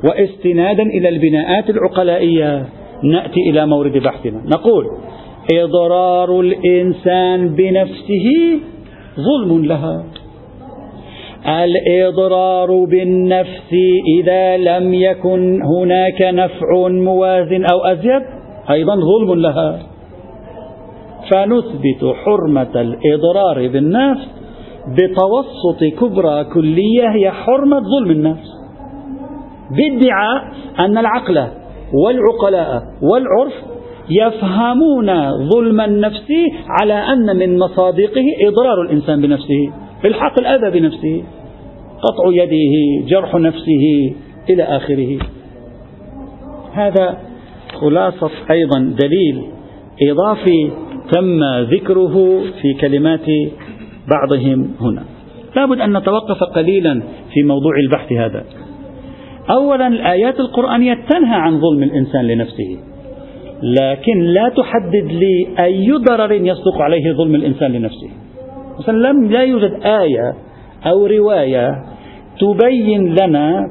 واستنادا 0.04 0.84
إلى 0.84 1.10
البناءات 1.10 1.70
العقلائية 1.70 2.66
نأتي 3.04 3.50
إلى 3.50 3.66
مورد 3.66 3.98
بحثنا. 3.98 4.42
نقول 4.56 4.86
إضرار 5.54 6.40
الإنسان 6.40 7.50
بنفسه 7.56 8.28
ظلم 9.20 9.66
لها. 9.66 10.04
الإضرار 11.48 12.86
بالنفس 12.86 13.74
إذا 14.20 14.58
لم 14.58 14.94
يكن 14.94 15.60
هناك 15.64 16.22
نفع 16.22 16.88
موازن 16.88 17.66
أو 17.66 17.80
أزيد 17.86 18.22
أيضا 18.70 18.96
ظلم 18.96 19.42
لها. 19.42 19.80
فنثبت 21.32 22.16
حرمة 22.26 22.82
الإضرار 22.82 23.68
بالنفس 23.68 24.28
بتوسط 24.88 25.84
كبرى 26.00 26.44
كلية 26.44 27.10
هي 27.16 27.32
حرمة 27.32 27.80
ظلم 27.80 28.12
النفس. 28.12 28.50
بادعاء 29.78 30.54
أن 30.80 30.98
العقل 30.98 31.48
والعقلاء 31.94 32.84
والعرف 33.02 33.54
يفهمون 34.10 35.32
ظلم 35.50 35.82
النفس 35.82 36.28
على 36.82 36.94
أن 36.94 37.38
من 37.38 37.60
مصادقه 37.60 38.26
إضرار 38.42 38.82
الإنسان 38.82 39.22
بنفسه 39.22 39.72
الحق 40.06 40.40
الأذى 40.40 40.80
بنفسه 40.80 41.24
قطع 42.02 42.30
يده 42.32 43.06
جرح 43.08 43.36
نفسه 43.36 44.14
إلى 44.50 44.64
آخره. 44.64 45.20
هذا 46.74 47.18
خلاصة 47.82 48.30
أيضا 48.52 48.80
دليل 48.80 49.44
إضافي 50.12 50.72
تم 51.12 51.44
ذكره 51.62 52.42
في 52.62 52.74
كلمات 52.82 53.26
بعضهم 54.12 54.72
هنا. 54.82 55.04
لابد 55.56 55.82
أن 55.82 55.98
نتوقف 55.98 56.44
قليلا 56.44 57.02
في 57.34 57.44
موضوع 57.44 57.74
البحث 57.86 58.12
هذا. 58.12 58.44
أولا 59.50 59.88
الآيات 59.88 60.40
القرآنية 60.40 60.94
تنهى 60.94 61.36
عن 61.36 61.60
ظلم 61.62 61.84
الإنسان 61.84 62.28
لنفسه. 62.28 62.78
لكن 63.64 64.20
لا 64.20 64.50
تحدد 64.50 65.12
لي 65.12 65.48
أي 65.60 65.92
ضرر 65.92 66.32
يصدق 66.32 66.82
عليه 66.82 67.14
ظلم 67.14 67.36
الإنسان 67.36 67.72
لنفسه. 67.72 68.10
مثلا 68.80 68.98
لم 68.98 69.32
لا 69.32 69.44
يوجد 69.44 69.80
آية 69.84 70.34
أو 70.86 71.06
رواية 71.06 71.70
تبين 72.40 73.16
لنا 73.16 73.68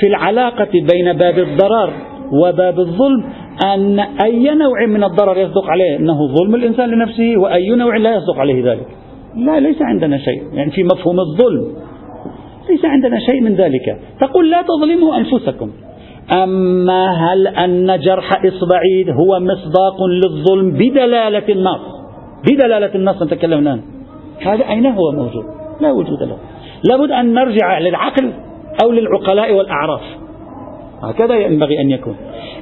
في 0.00 0.06
العلاقة 0.06 0.68
بين 0.72 1.12
باب 1.12 1.38
الضرر 1.38 1.92
وباب 2.32 2.78
الظلم 2.78 3.24
أن 3.74 4.00
أي 4.24 4.54
نوع 4.54 4.86
من 4.86 5.04
الضرر 5.04 5.38
يصدق 5.38 5.70
عليه 5.70 5.96
أنه 5.96 6.26
ظلم 6.26 6.54
الإنسان 6.54 6.88
لنفسه 6.90 7.36
وأي 7.36 7.70
نوع 7.70 7.96
لا 7.96 8.14
يصدق 8.14 8.38
عليه 8.38 8.72
ذلك. 8.72 8.86
لا 9.36 9.60
ليس 9.60 9.82
عندنا 9.82 10.18
شيء. 10.18 10.42
يعني 10.52 10.70
في 10.70 10.82
مفهوم 10.84 11.20
الظلم 11.20 11.74
ليس 12.70 12.84
عندنا 12.84 13.18
شيء 13.18 13.40
من 13.40 13.54
ذلك. 13.54 13.98
تقول 14.20 14.50
لا 14.50 14.62
تظلموا 14.62 15.16
أنفسكم. 15.16 15.70
أما 16.42 17.10
هل 17.10 17.46
أن 17.46 18.00
جرح 18.00 18.44
إصبعي 18.44 19.06
هو 19.12 19.40
مصداق 19.40 19.96
للظلم 20.24 20.70
بدلالة 20.70 21.48
النص؟ 21.48 21.80
بدلالة 22.50 22.94
النص 22.94 23.22
نتكلم 23.22 23.58
الآن. 23.58 23.80
هذا 24.46 24.68
أين 24.68 24.86
هو 24.86 25.12
موجود؟ 25.12 25.44
لا 25.80 25.92
وجود 25.92 26.22
له. 26.22 26.36
لابد 26.90 27.10
أن 27.10 27.34
نرجع 27.34 27.78
للعقل 27.78 28.32
أو 28.84 28.90
للعقلاء 28.90 29.54
والأعراف. 29.54 30.23
هكذا 31.02 31.34
ينبغي 31.34 31.80
أن 31.80 31.90
يكون. 31.90 32.16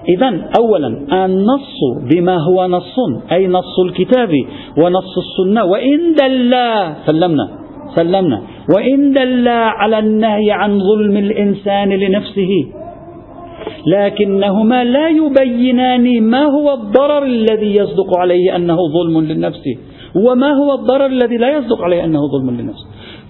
إذا 0.08 0.50
أولا 0.58 0.88
النص 1.24 1.78
بما 2.10 2.36
هو 2.48 2.66
نص 2.66 2.96
أي 3.32 3.46
نص 3.46 3.80
الكتاب 3.86 4.30
ونص 4.78 5.14
السنة. 5.24 5.64
وإن 5.64 6.14
دلا 6.14 6.94
سلمنا 7.06 7.48
سلمنا. 7.96 8.42
وإن 8.74 9.12
دلا 9.12 9.60
على 9.80 9.98
النهي 9.98 10.50
عن 10.50 10.78
ظلم 10.78 11.16
الإنسان 11.16 11.88
لنفسه 11.88 12.52
لكنهما 13.86 14.84
لا 14.84 15.08
يبينان 15.08 16.22
ما 16.22 16.44
هو 16.44 16.74
الضرر 16.74 17.22
الذي 17.24 17.76
يصدق 17.76 18.18
عليه 18.18 18.56
أنه 18.56 18.76
ظلم 18.76 19.20
للنفس 19.20 19.64
وما 20.26 20.50
هو 20.52 20.74
الضرر 20.74 21.06
الذي 21.06 21.36
لا 21.36 21.58
يصدق 21.58 21.82
عليه 21.82 22.04
أنه 22.04 22.20
ظلم 22.28 22.50
للنفس. 22.50 22.82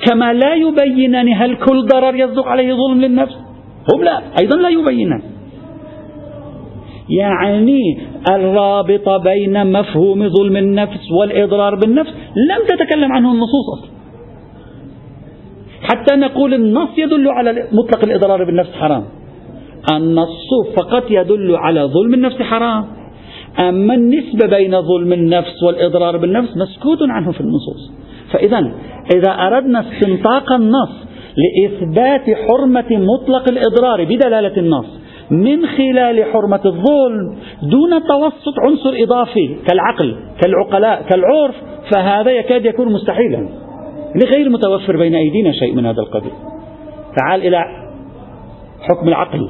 كما 0.06 0.32
لا 0.32 0.54
يبينان 0.54 1.28
هل 1.34 1.56
كل 1.56 1.86
ضرر 1.86 2.14
يصدق 2.14 2.46
عليه 2.46 2.74
ظلم 2.74 3.00
للنفس. 3.00 3.36
هم 3.94 4.04
لا 4.04 4.22
أيضا 4.40 4.56
لا 4.56 4.68
يبينان. 4.68 5.22
يعني 7.08 7.98
الرابط 8.30 9.08
بين 9.08 9.72
مفهوم 9.72 10.28
ظلم 10.28 10.56
النفس 10.56 11.10
والإضرار 11.20 11.74
بالنفس 11.74 12.10
لم 12.50 12.76
تتكلم 12.76 13.12
عنه 13.12 13.32
النصوص 13.32 13.66
أصلا. 13.78 13.90
حتى 15.82 16.16
نقول 16.16 16.54
النص 16.54 16.88
يدل 16.98 17.28
على 17.28 17.68
مطلق 17.72 18.04
الإضرار 18.04 18.44
بالنفس 18.44 18.72
حرام. 18.72 19.04
النص 19.92 20.48
فقط 20.76 21.10
يدل 21.10 21.56
على 21.56 21.80
ظلم 21.80 22.14
النفس 22.14 22.42
حرام. 22.42 22.84
أما 23.58 23.94
النسبة 23.94 24.46
بين 24.46 24.82
ظلم 24.82 25.12
النفس 25.12 25.62
والإضرار 25.62 26.16
بالنفس 26.16 26.56
مسكوت 26.56 26.98
عنه 27.02 27.32
في 27.32 27.40
النصوص. 27.40 27.92
فإذا 28.32 28.58
إذا 29.16 29.30
أردنا 29.30 29.80
استنطاق 29.80 30.52
النص 30.52 31.11
لإثبات 31.36 32.24
حرمة 32.30 32.86
مطلق 32.90 33.48
الإضرار 33.48 34.04
بدلالة 34.04 34.56
النص. 34.56 34.86
من 35.30 35.66
خلال 35.66 36.24
حرمة 36.24 36.60
الظلم 36.64 37.36
دون 37.62 37.90
توسط 38.08 38.54
عنصر 38.66 38.94
إضافي 39.02 39.56
كالعقل 39.68 40.16
كالعقلاء 40.42 41.02
كالعرف 41.02 41.54
فهذا 41.92 42.30
يكاد 42.30 42.64
يكون 42.64 42.92
مستحيلا. 42.92 43.48
لغير 44.24 44.50
متوفر 44.50 44.96
بين 44.96 45.14
أيدينا 45.14 45.52
شيء 45.52 45.74
من 45.74 45.86
هذا 45.86 46.00
القبيل 46.00 46.32
تعال 47.18 47.46
إلى 47.46 47.64
حكم 48.80 49.08
العقل. 49.08 49.48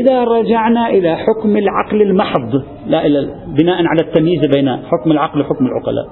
إذا 0.00 0.24
رجعنا 0.24 0.88
إلى 0.88 1.16
حكم 1.16 1.56
العقل 1.56 2.02
المحض 2.02 2.62
لا 2.86 3.06
إلى 3.06 3.34
بناء 3.58 3.76
على 3.76 4.00
التمييز 4.00 4.40
بين 4.56 4.76
حكم 4.76 5.10
العقل 5.10 5.40
وحكم 5.40 5.66
العقلاء. 5.66 6.06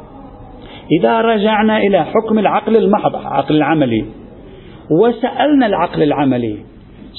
إذا 1.00 1.20
رجعنا 1.20 1.78
إلى 1.78 2.04
حكم 2.04 2.38
العقل 2.38 2.76
المحض 2.76 3.16
العقل 3.16 3.56
العملي 3.56 4.04
وسألنا 4.90 5.66
العقل 5.66 6.02
العملي 6.02 6.56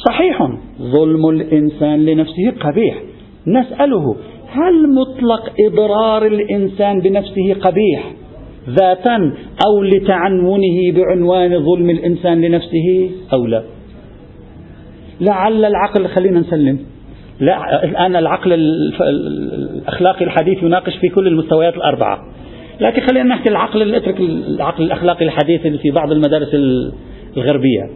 صحيح 0.07 0.49
ظلم 0.81 1.29
الإنسان 1.29 2.05
لنفسه 2.05 2.51
قبيح. 2.59 3.01
نسأله 3.47 4.15
هل 4.47 4.95
مطلق 4.95 5.53
إضرار 5.59 6.25
الإنسان 6.25 6.99
بنفسه 6.99 7.53
قبيح 7.61 8.11
ذاتا 8.69 9.33
أو 9.67 9.83
لتعنونه 9.83 10.91
بعنوان 10.95 11.65
ظلم 11.65 11.89
الإنسان 11.89 12.41
لنفسه 12.41 13.09
أو 13.33 13.45
لا؟ 13.45 13.63
لعل 15.21 15.65
العقل 15.65 16.07
خلينا 16.07 16.39
نسلم. 16.39 16.79
لا 17.39 17.83
الآن 17.83 18.15
العقل 18.15 18.53
الأخلاقي 19.01 20.25
الحديث 20.25 20.63
يناقش 20.63 20.97
في 20.97 21.09
كل 21.09 21.27
المستويات 21.27 21.75
الأربعة. 21.75 22.17
لكن 22.81 23.01
خلينا 23.01 23.35
نحكي 23.35 23.49
العقل 23.49 23.95
اترك 23.95 24.19
العقل 24.19 24.83
الأخلاقي 24.83 25.25
الحديث 25.25 25.65
اللي 25.65 25.77
في 25.77 25.91
بعض 25.91 26.11
المدارس 26.11 26.49
الغربية. 27.37 27.89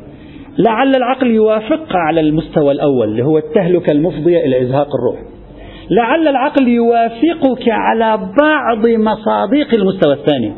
لعل 0.57 0.95
العقل 0.95 1.27
يوافق 1.27 1.95
على 1.95 2.21
المستوى 2.21 2.71
الأول 2.71 3.07
اللي 3.07 3.23
هو 3.23 3.37
التهلكة 3.37 3.91
المفضية 3.91 4.45
إلى 4.45 4.61
إزهاق 4.61 4.87
الروح. 4.95 5.19
لعل 5.89 6.27
العقل 6.27 6.67
يوافقك 6.67 7.69
على 7.69 8.17
بعض 8.17 8.87
مصادق 8.87 9.73
المستوى 9.73 10.13
الثاني. 10.13 10.53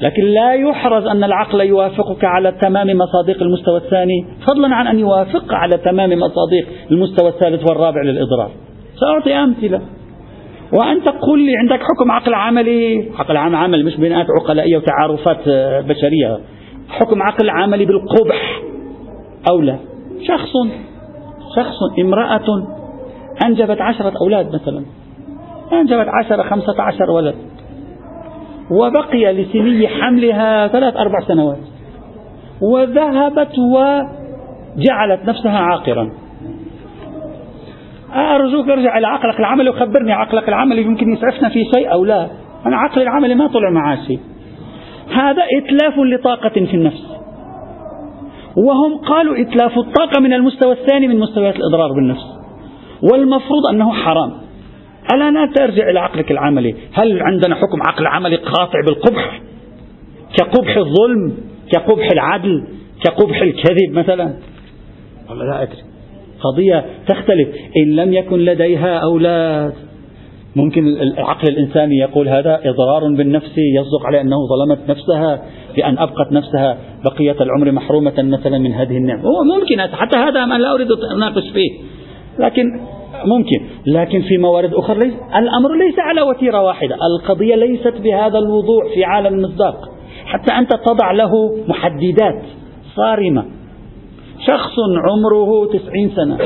لكن 0.00 0.22
لا 0.22 0.52
يحرز 0.52 1.06
أن 1.06 1.24
العقل 1.24 1.60
يوافقك 1.60 2.24
على 2.24 2.52
تمام 2.62 2.86
مصادق 2.86 3.42
المستوى 3.42 3.76
الثاني 3.76 4.26
فضلا 4.46 4.74
عن 4.74 4.86
أن 4.86 4.98
يوافق 4.98 5.54
على 5.54 5.78
تمام 5.78 6.10
مصادق 6.10 6.64
المستوى 6.90 7.28
الثالث 7.28 7.70
والرابع 7.70 8.02
للإضرار. 8.02 8.50
سأعطي 9.00 9.34
أمثلة. 9.34 9.80
وأنت 10.72 11.04
تقول 11.04 11.40
لي 11.46 11.52
عندك 11.56 11.82
حكم 11.82 12.10
عقل 12.10 12.34
عملي. 12.34 13.10
عقل 13.18 13.36
عمل 13.36 13.84
مش 13.84 13.96
بناءات 13.96 14.26
عقلائية 14.40 14.76
وتعارفات 14.76 15.48
بشرية. 15.84 16.38
حكم 16.92 17.22
عقل 17.22 17.50
عملي 17.50 17.84
بالقبح. 17.84 18.62
أو 19.50 19.60
لا. 19.60 19.76
شخص 20.28 20.52
شخص 21.56 21.98
امرأة 22.00 22.66
أنجبت 23.46 23.80
عشرة 23.80 24.12
أولاد 24.20 24.54
مثلا. 24.54 24.84
أنجبت 25.72 26.06
عشرة 26.08 26.42
خمسة 26.42 26.82
عشر 26.82 27.10
ولد. 27.10 27.34
وبقي 28.70 29.32
لسني 29.32 29.88
حملها 29.88 30.68
ثلاث 30.68 30.96
أربع 30.96 31.20
سنوات. 31.20 31.58
وذهبت 32.62 33.58
وجعلت 33.58 35.28
نفسها 35.28 35.58
عاقرا. 35.58 36.12
أرجوك 38.14 38.68
ارجع 38.68 38.98
إلى 38.98 39.06
عقلك 39.06 39.40
العملي 39.40 39.70
وخبرني 39.70 40.12
عقلك 40.12 40.48
العملي 40.48 40.82
يمكن 40.82 41.12
يسعفنا 41.12 41.48
في 41.48 41.64
شيء 41.74 41.92
أو 41.92 42.04
لا. 42.04 42.28
أنا 42.66 42.76
عقلي 42.76 43.02
العملي 43.02 43.34
ما 43.34 43.46
طلع 43.46 43.70
معاه 43.70 43.96
شيء 44.06 44.20
هذا 45.12 45.42
إتلاف 45.58 45.98
لطاقة 45.98 46.66
في 46.66 46.74
النفس. 46.74 47.02
وهم 48.56 48.98
قالوا 48.98 49.40
إتلاف 49.40 49.78
الطاقة 49.78 50.20
من 50.20 50.32
المستوى 50.32 50.72
الثاني 50.72 51.08
من 51.08 51.18
مستويات 51.18 51.56
الإضرار 51.56 51.92
بالنفس. 51.92 52.24
والمفروض 53.12 53.66
أنه 53.70 53.92
حرام. 53.92 54.32
ألا 55.14 55.30
لا 55.30 55.52
ترجع 55.54 55.90
إلى 55.90 56.00
عقلك 56.00 56.30
العملي؟ 56.30 56.74
هل 56.92 57.22
عندنا 57.22 57.54
حكم 57.54 57.82
عقل 57.88 58.06
عملي 58.06 58.36
قاطع 58.36 58.80
بالقبح؟ 58.86 59.40
كقبح 60.38 60.76
الظلم 60.76 61.36
كقبح 61.72 62.08
العدل 62.12 62.64
كقبح 63.04 63.42
الكذب 63.42 63.92
مثلا؟ 63.92 64.34
والله 65.30 65.44
لا 65.44 65.62
أدري. 65.62 65.82
قضية 66.40 66.84
تختلف. 67.08 67.48
إن 67.76 67.96
لم 67.96 68.12
يكن 68.12 68.38
لديها 68.38 68.98
أولاد 68.98 69.72
ممكن 70.56 70.86
العقل 70.86 71.48
الإنساني 71.48 71.96
يقول 71.96 72.28
هذا 72.28 72.60
إضرار 72.64 73.14
بالنفس 73.16 73.52
يصدق 73.58 74.06
عليه 74.06 74.20
أنه 74.20 74.36
ظلمت 74.46 74.90
نفسها 74.90 75.42
بأن 75.76 75.98
أبقت 75.98 76.32
نفسها 76.32 76.78
بقية 77.04 77.36
العمر 77.40 77.72
محرومة 77.72 78.14
مثلا 78.18 78.58
من 78.58 78.72
هذه 78.72 78.96
النعمة 78.96 79.22
هو 79.22 79.44
ممكن 79.44 79.96
حتى 79.96 80.16
هذا 80.16 80.44
ما 80.44 80.58
لا 80.58 80.74
أريد 80.74 80.92
أن 80.92 81.16
أناقش 81.16 81.50
فيه. 81.52 81.70
لكن 82.38 82.64
ممكن. 83.24 83.66
لكن 83.86 84.22
في 84.22 84.38
موارد 84.38 84.74
أخرى 84.74 84.98
ليس 84.98 85.14
الأمر 85.36 85.76
ليس 85.78 85.98
على 85.98 86.22
وتيرة 86.22 86.62
واحدة. 86.62 86.96
القضية 87.06 87.54
ليست 87.54 87.94
بهذا 88.02 88.38
الوضوح 88.38 88.84
في 88.94 89.04
عالم 89.04 89.34
المصداق 89.34 89.76
حتى 90.24 90.52
أنت 90.52 90.70
تضع 90.72 91.12
له 91.12 91.30
محددات 91.68 92.42
صارمة. 92.96 93.44
شخص 94.46 94.74
عمره 95.10 95.66
تسعين 95.66 96.10
سنة 96.16 96.38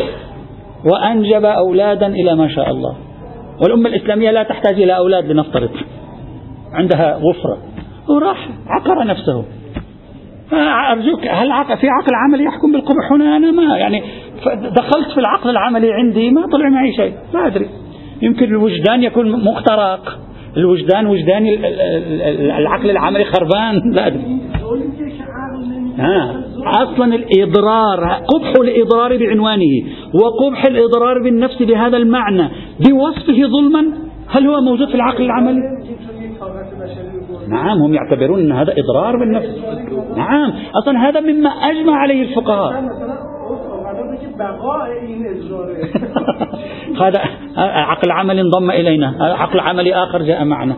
وأنجب 0.93 1.45
أولادا 1.45 2.07
إلى 2.07 2.35
ما 2.35 2.49
شاء 2.49 2.71
الله. 2.71 3.06
والأمة 3.63 3.89
الإسلامية 3.89 4.31
لا 4.31 4.43
تحتاج 4.43 4.83
إلى 4.83 4.97
أولاد 4.97 5.33
لنفترض. 5.33 5.71
عندها 6.73 7.17
غفرة. 7.17 7.59
وراح 8.09 8.49
عقر 8.67 9.07
نفسه. 9.07 9.45
أرجوك 10.93 11.21
هل 11.29 11.53
عقل 11.53 11.77
في 11.77 11.87
عقل 11.89 12.13
عملي 12.15 12.45
يحكم 12.45 12.73
بالقبح 12.73 13.13
هنا؟ 13.13 13.37
أنا 13.37 13.51
ما 13.51 13.79
يعني 13.79 14.03
دخلت 14.63 15.11
في 15.15 15.21
العقل 15.21 15.51
العملي 15.51 15.93
عندي 15.93 16.31
ما 16.31 16.47
طلع 16.53 16.69
معي 16.69 16.93
شيء. 16.97 17.13
ما 17.35 17.47
أدري. 17.47 17.69
يمكن 18.23 18.45
الوجدان 18.45 19.03
يكون 19.03 19.45
مخترق 19.45 20.19
الوجدان 20.57 21.07
وجدان 21.07 21.47
العقل 22.59 22.91
العملي 22.91 23.25
خربان. 23.25 23.93
لا 23.93 24.07
أدري. 24.07 24.39
ها. 25.99 26.43
أصلا 26.83 27.15
الإضرار 27.15 28.05
قبح 28.05 28.53
الإضرار 28.61 29.17
بعنوانه 29.17 29.83
وقبح 30.15 30.65
الإضرار 30.69 31.23
بالنفس 31.23 31.63
بهذا 31.63 31.97
المعنى. 31.97 32.49
بوصفه 32.81 33.47
ظلما 33.47 33.93
هل 34.29 34.47
هو 34.47 34.61
موجود 34.61 34.89
في 34.89 34.95
العقل 34.95 35.25
العملي؟ 35.25 35.61
نعم 37.49 37.83
هم 37.83 37.95
يعتبرون 37.95 38.41
أن 38.41 38.53
هذا 38.53 38.75
إضرار 38.79 39.17
بالنفس. 39.17 39.49
نعم 40.17 40.53
أصلا 40.83 41.09
هذا 41.09 41.21
مما 41.21 41.51
أجمع 41.51 41.97
عليه 41.97 42.23
الفقهاء. 42.23 42.73
هذا 47.03 47.21
عقل 47.57 48.11
عملي 48.11 48.41
انضم 48.41 48.71
إلينا 48.71 49.15
عقل 49.21 49.61
عملي 49.61 49.95
آخر 49.95 50.23
جاء 50.23 50.45
معنا. 50.45 50.77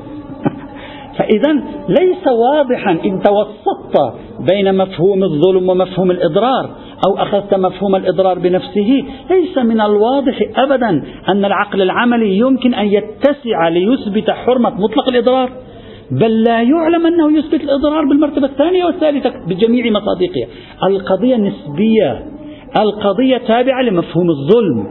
فإذا 1.18 1.52
ليس 1.88 2.26
واضحا 2.26 2.90
إن 2.90 3.22
توسطت 3.22 4.14
بين 4.52 4.74
مفهوم 4.74 5.24
الظلم 5.24 5.68
ومفهوم 5.68 6.10
الإضرار 6.10 6.70
أو 7.06 7.22
أخذت 7.22 7.54
مفهوم 7.54 7.96
الإضرار 7.96 8.38
بنفسه 8.38 9.04
ليس 9.30 9.58
من 9.58 9.80
الواضح 9.80 10.38
أبدا 10.56 11.02
أن 11.28 11.44
العقل 11.44 11.82
العملي 11.82 12.38
يمكن 12.38 12.74
أن 12.74 12.86
يتسع 12.86 13.68
ليثبت 13.68 14.30
حرمة 14.30 14.70
مطلق 14.70 15.08
الإضرار 15.12 15.50
بل 16.10 16.42
لا 16.42 16.62
يعلم 16.62 17.06
أنه 17.06 17.38
يثبت 17.38 17.60
الإضرار 17.60 18.04
بالمرتبة 18.04 18.46
الثانية 18.46 18.84
والثالثة 18.84 19.32
بجميع 19.46 19.90
مصادقها. 19.90 20.48
القضية 20.84 21.36
نسبية 21.36 22.22
القضية 22.80 23.38
تابعة 23.38 23.82
لمفهوم 23.82 24.30
الظلم. 24.30 24.86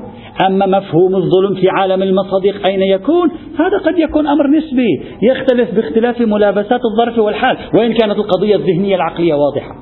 أما 0.46 0.66
مفهوم 0.66 1.16
الظلم 1.16 1.56
في 1.62 1.70
عالم 1.70 2.04
المصادق 2.04 2.66
أين 2.66 2.82
يكون؟ 2.82 3.32
هذا 3.60 3.78
قد 3.86 4.00
يكون 4.00 4.28
أمر 4.28 4.48
نسبي 4.48 5.02
يختلف 5.22 5.76
باختلاف 5.76 6.22
ملابسات 6.22 6.82
الظرف 6.92 7.20
والحال 7.20 7.58
وإن 7.74 7.94
كانت 7.94 8.18
القضية 8.18 8.56
الذهنية 8.56 8.96
العقلية 8.96 9.34
واضحة. 9.34 9.76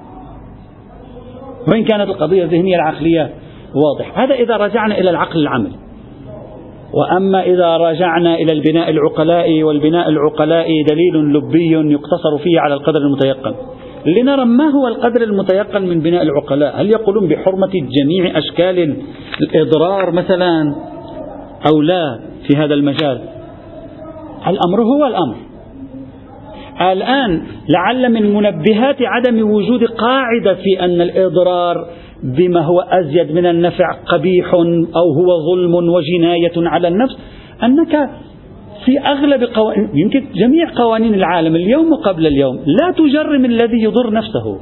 وإن 1.67 1.83
كانت 1.83 2.09
القضية 2.09 2.43
الذهنية 2.43 2.75
العقلية 2.75 3.33
واضحة. 3.75 4.23
هذا 4.23 4.35
إذا 4.35 4.57
رجعنا 4.57 4.97
إلى 4.97 5.09
العقل 5.09 5.39
العملي. 5.39 5.75
وأما 6.93 7.43
إذا 7.43 7.77
رجعنا 7.77 8.35
إلى 8.35 8.53
البناء 8.53 8.89
العقلائي 8.89 9.63
والبناء 9.63 10.09
العقلائي 10.09 10.83
دليل 10.83 11.33
لبي 11.33 11.91
يقتصر 11.91 12.37
فيه 12.43 12.59
على 12.59 12.73
القدر 12.73 13.01
المتيقن. 13.01 13.55
لنرى 14.05 14.45
ما 14.45 14.69
هو 14.69 14.87
القدر 14.87 15.23
المتيقن 15.23 15.81
من 15.81 15.99
بناء 15.99 16.23
العقلاء. 16.23 16.81
هل 16.81 16.89
يقولون 16.89 17.29
بحرمة 17.29 17.71
جميع 17.71 18.37
أشكال 18.37 18.95
الإضرار 19.41 20.11
مثلا 20.11 20.75
أو 21.71 21.81
لا 21.81 22.19
في 22.47 22.57
هذا 22.57 22.73
المجال؟ 22.73 23.21
الأمر 24.47 24.81
هو 24.81 25.05
الأمر. 25.07 25.35
الآن 26.81 27.41
لعل 27.69 28.11
من 28.13 28.33
منبهات 28.33 28.97
عدم 29.01 29.51
وجود 29.51 29.83
قاعدة 29.83 30.53
في 30.53 30.79
أن 30.79 31.01
الإضرار 31.01 31.87
بما 32.23 32.61
هو 32.61 32.79
أزيد 32.79 33.31
من 33.31 33.45
النفع 33.45 33.91
قبيح 34.05 34.53
أو 34.53 35.13
هو 35.13 35.27
ظلم 35.51 35.75
وجناية 35.75 36.69
على 36.69 36.87
النفس 36.87 37.17
أنك 37.63 38.09
في 38.85 38.99
أغلب 38.99 39.43
قوانين 39.43 39.89
يمكن 39.93 40.23
جميع 40.35 40.69
قوانين 40.75 41.13
العالم 41.13 41.55
اليوم 41.55 41.91
وقبل 41.91 42.27
اليوم 42.27 42.59
لا 42.65 42.91
تجرم 42.91 43.45
الذي 43.45 43.81
يضر 43.83 44.13
نفسه 44.13 44.59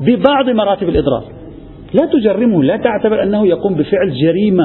ببعض 0.00 0.50
مراتب 0.50 0.88
الإضرار. 0.88 1.24
لا 1.94 2.06
تجرمه 2.06 2.62
لا 2.62 2.76
تعتبر 2.76 3.22
أنه 3.22 3.46
يقوم 3.46 3.74
بفعل 3.74 4.12
جريمة. 4.22 4.64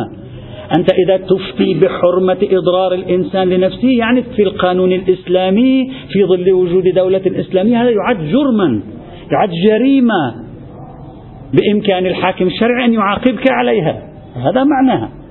أنت 0.78 0.94
إذا 0.94 1.18
تفتي 1.18 1.74
بحرمة 1.74 2.38
إضرار 2.44 2.94
الإنسان 2.94 3.50
لنفسه 3.50 3.90
يعني 4.00 4.24
في 4.24 4.44
القانون 4.44 4.92
الإسلامي 4.92 5.92
في 6.10 6.26
ظل 6.26 6.52
وجود 6.52 6.84
دولة 6.96 7.22
إسلامية 7.28 7.82
هذا 7.82 7.90
يعد 7.90 8.18
جرما 8.18 8.82
يعد 9.32 9.50
جريمة 9.66 10.36
بإمكان 11.54 12.06
الحاكم 12.06 12.48
الشرعي 12.48 12.86
أن 12.86 12.94
يعاقبك 12.94 13.52
عليها. 13.52 14.02
هذا 14.36 14.64
معناها. 14.64 15.23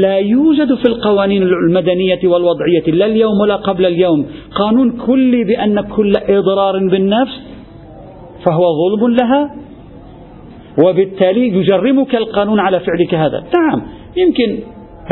لا 0.00 0.18
يوجد 0.18 0.74
في 0.74 0.88
القوانين 0.88 1.42
المدنية 1.42 2.20
والوضعية 2.24 2.82
لا 2.86 3.06
اليوم 3.06 3.40
ولا 3.40 3.56
قبل 3.56 3.86
اليوم 3.86 4.26
قانون 4.54 4.96
كلي 5.06 5.44
بأن 5.44 5.80
كل 5.80 6.12
إضرار 6.16 6.88
بالنفس 6.88 7.40
فهو 8.44 8.62
ظلم 8.62 9.14
لها 9.14 9.50
وبالتالي 10.84 11.48
يجرمك 11.48 12.14
القانون 12.14 12.60
على 12.60 12.80
فعلك 12.80 13.14
هذا. 13.14 13.44
نعم 13.58 13.82
يمكن 14.16 14.58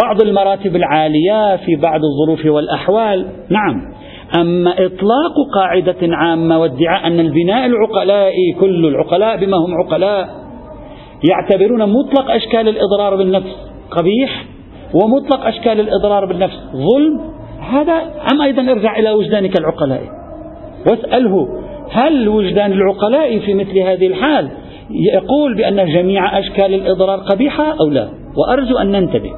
بعض 0.02 0.22
المراتب 0.22 0.76
العالية 0.76 1.56
في 1.56 1.76
بعض 1.76 2.00
الظروف 2.04 2.46
والأحوال 2.46 3.26
نعم. 3.48 3.82
أما 4.40 4.70
إطلاق 4.70 5.34
قاعدة 5.54 5.96
عامة 6.02 6.58
وادعاء 6.58 7.06
أن 7.06 7.20
البناء 7.20 7.66
العقلائي 7.66 8.52
كل 8.60 8.86
العقلاء 8.86 9.36
بما 9.36 9.56
هم 9.56 9.74
عقلاء 9.84 10.28
يعتبرون 11.30 11.92
مطلق 11.92 12.30
أشكال 12.30 12.68
الإضرار 12.68 13.16
بالنفس 13.16 13.56
قبيح 13.90 14.44
ومطلق 14.94 15.46
أشكال 15.46 15.80
الإضرار 15.80 16.24
بالنفس. 16.24 16.58
ظلم 16.72 17.20
هذا 17.60 17.92
أم 18.32 18.42
أيضا 18.42 18.62
ارجع 18.62 18.98
إلى 18.98 19.12
وجدانك 19.12 19.60
العقلاء؟ 19.60 20.02
واسأله 20.90 21.48
هل 21.90 22.28
وجدان 22.28 22.72
العقلاء 22.72 23.38
في 23.38 23.54
مثل 23.54 23.78
هذه 23.78 24.06
الحال 24.06 24.48
يقول 25.14 25.56
بأن 25.56 25.92
جميع 25.92 26.38
أشكال 26.38 26.74
الإضرار 26.74 27.18
قبيحة 27.18 27.64
أو 27.80 27.88
لا؟ 27.88 28.08
وأرجو 28.36 28.78
أن 28.78 28.90
ننتبه 28.92 29.30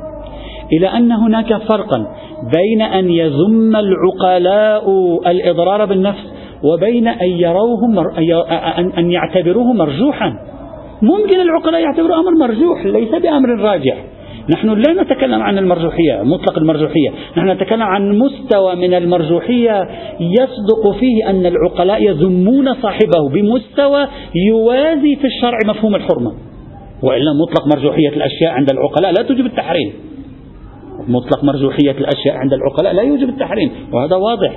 إلى 0.73 0.87
أن 0.87 1.13
هناك 1.13 1.57
فرقا 1.57 2.07
بين 2.57 2.83
أن 2.83 3.11
يذم 3.11 3.77
العقلاء 3.77 4.91
الإضرار 5.27 5.85
بالنفس 5.85 6.33
وبين 6.65 7.09
أن 7.09 7.29
يروه 7.29 7.79
أن 8.99 9.11
يعتبروه 9.11 9.73
مرجوحا. 9.73 10.37
ممكن 11.03 11.41
العقلاء 11.41 11.81
يعتبروا 11.81 12.17
أمر 12.17 12.31
مرجوح 12.47 12.87
ليس 12.87 13.11
بأمر 13.11 13.49
راجح. 13.61 13.97
نحن 14.51 14.69
لا 14.69 15.03
نتكلم 15.03 15.43
عن 15.43 15.59
المرجوحية 15.59 16.23
مطلق 16.23 16.59
المرجوحية. 16.59 17.11
نحن 17.37 17.51
نتكلم 17.51 17.83
عن 17.83 18.19
مستوى 18.19 18.75
من 18.75 18.95
المرجوحية 18.95 19.89
يصدق 20.21 20.91
فيه 21.01 21.31
أن 21.31 21.47
العقلاء 21.47 22.03
يذمون 22.03 22.75
صاحبه 22.75 23.29
بمستوى 23.33 24.07
يوازي 24.49 25.17
في 25.17 25.27
الشرع 25.27 25.59
مفهوم 25.67 25.95
الحرمة. 25.95 26.33
وإلا 27.03 27.33
مطلق 27.43 27.77
مرجوحية 27.77 28.09
الأشياء 28.09 28.51
عند 28.53 28.71
العقلاء 28.71 29.13
لا 29.13 29.23
توجب 29.23 29.47
التحريم. 29.47 29.93
مطلق 31.09 31.45
مرجوحية 31.45 31.91
الأشياء 31.91 32.37
عند 32.37 32.53
العقلاء 32.53 32.93
لا 32.93 33.03
يوجب 33.03 33.29
التحريم 33.29 33.71
وهذا 33.93 34.17
واضح. 34.17 34.53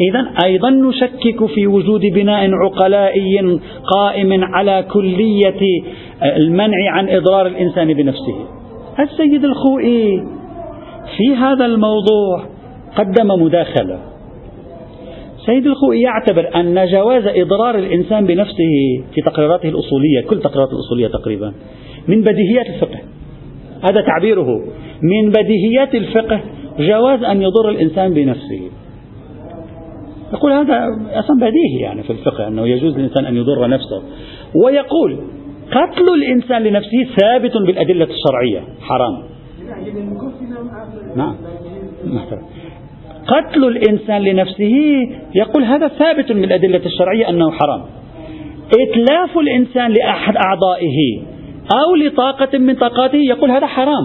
إذا 0.00 0.32
أيضا 0.44 0.70
نشكك 0.70 1.46
في 1.46 1.66
وجود 1.66 2.00
بناء 2.00 2.50
عقلائي 2.52 3.60
قائم 3.94 4.44
على 4.44 4.84
كلية 4.92 5.82
المنع 6.22 6.90
عن 6.90 7.08
إضرار 7.08 7.46
الإنسان 7.46 7.94
بنفسه. 7.94 8.46
السيد 9.00 9.44
الخوئي 9.44 10.22
في 11.16 11.36
هذا 11.36 11.66
الموضوع 11.66 12.44
قدم 12.96 13.42
مداخلة. 13.42 13.98
سيد 15.46 15.66
الخوئي 15.66 16.00
يعتبر 16.00 16.50
أن 16.56 16.86
جواز 16.86 17.26
إضرار 17.26 17.78
الإنسان 17.78 18.26
بنفسه 18.26 19.02
في 19.14 19.20
تقريراته 19.20 19.68
الأصولية 19.68 20.20
كل 20.30 20.40
تقريراته 20.40 20.72
الأصولية 20.72 21.08
تقريبا 21.08 21.52
من 22.08 22.20
بديهيات 22.20 22.66
الفقه. 22.66 22.98
هذا 23.90 24.00
تعبيره. 24.00 24.62
من 25.02 25.30
بديهيات 25.30 25.94
الفقه 25.94 26.40
جواز 26.78 27.22
أن 27.22 27.42
يضر 27.42 27.68
الإنسان 27.68 28.14
بنفسه. 28.14 28.70
يقول 30.32 30.52
هذا 30.52 30.86
أصلا 31.12 31.36
بديهي 31.36 31.80
يعني 31.80 32.02
في 32.02 32.10
الفقه 32.10 32.48
أنه 32.48 32.66
يجوز 32.66 32.96
للإنسان 32.98 33.26
أن 33.26 33.36
يضر 33.36 33.68
نفسه. 33.68 34.02
ويقول 34.64 35.18
قتل 35.70 36.14
الإنسان 36.14 36.62
لنفسه 36.62 37.06
ثابت 37.20 37.56
بالأدلة 37.56 38.08
الشرعية. 38.10 38.60
حرام. 38.80 39.22
نعم. 41.16 41.34
قتل 43.26 43.64
الإنسان 43.64 44.22
لنفسه 44.22 44.76
يقول 45.34 45.64
هذا 45.64 45.88
ثابت 45.88 46.32
بالأدلة 46.32 46.86
الشرعية 46.86 47.28
أنه 47.28 47.50
حرام. 47.50 47.82
إتلاف 48.80 49.38
الإنسان 49.38 49.92
لأحد 49.92 50.36
أعضائه 50.36 51.22
أو 51.74 51.94
لطاقة 51.94 52.58
من 52.58 52.74
طاقاته 52.74 53.18
يقول 53.18 53.50
هذا 53.50 53.66
حرام. 53.66 54.04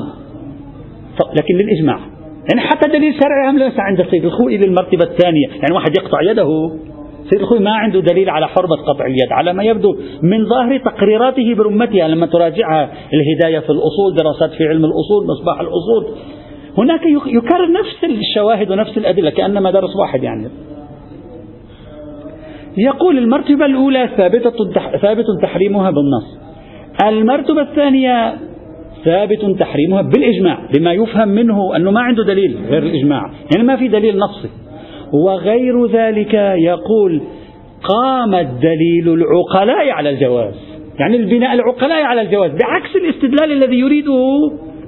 لكن 1.39 1.55
للإجماع. 1.55 2.16
يعني 2.49 2.61
حتى 2.61 2.89
دليل 2.89 3.13
شرعي 3.13 3.49
هم 3.49 3.57
ليس 3.57 3.79
عند 3.79 3.99
السيد 3.99 4.25
الخوئي 4.25 4.57
للمرتبة 4.57 5.03
الثانية. 5.03 5.47
يعني 5.47 5.75
واحد 5.75 5.97
يقطع 5.97 6.21
يده 6.21 6.49
سيد 7.29 7.39
الخوي 7.39 7.59
ما 7.59 7.71
عنده 7.71 7.99
دليل 7.99 8.29
على 8.29 8.47
حرمة 8.47 8.75
قطع 8.87 9.05
اليد 9.05 9.31
على 9.31 9.53
ما 9.53 9.63
يبدو 9.63 9.95
من 10.21 10.45
ظاهر 10.45 10.77
تقريراته 10.77 11.55
برمتها 11.55 12.07
لما 12.07 12.25
تراجعها 12.25 12.89
الهداية 13.13 13.59
في 13.59 13.69
الأصول 13.69 14.15
دراسات 14.17 14.51
في 14.51 14.67
علم 14.67 14.85
الأصول 14.85 15.27
مصباح 15.27 15.59
الأصول. 15.59 16.17
هناك 16.77 17.01
يكرر 17.27 17.71
نفس 17.71 18.03
الشواهد 18.03 18.71
ونفس 18.71 18.97
الأدلة 18.97 19.29
كأنما 19.29 19.71
درس 19.71 19.95
واحد 19.95 20.23
يعني. 20.23 20.47
يقول 22.77 23.17
المرتبة 23.17 23.65
الأولى 23.65 24.09
ثابتة 24.17 24.71
ثابت 25.01 25.25
تحريمها 25.41 25.91
بالنص. 25.91 26.37
المرتبة 27.03 27.61
الثانية 27.61 28.46
ثابت 29.07 29.59
تحريمها 29.59 30.01
بالإجماع 30.01 30.57
بما 30.73 30.93
يفهم 30.93 31.27
منه 31.27 31.75
أنه 31.75 31.91
ما 31.91 32.01
عنده 32.01 32.23
دليل 32.23 32.57
غير 32.69 32.83
الإجماع. 32.83 33.31
يعني 33.55 33.67
ما 33.67 33.75
في 33.75 33.87
دليل 33.87 34.17
نصي. 34.17 34.49
وغير 35.13 35.85
ذلك 35.85 36.33
يقول 36.57 37.21
قام 37.83 38.35
الدليل 38.35 39.13
العقلاء 39.13 39.89
على 39.89 40.09
الجواز. 40.09 40.55
يعني 40.99 41.17
البناء 41.17 41.53
العقلاء 41.53 42.01
على 42.01 42.21
الجواز 42.21 42.51
بعكس 42.51 42.95
الاستدلال 42.95 43.51
الذي 43.51 43.79
يريده 43.79 44.21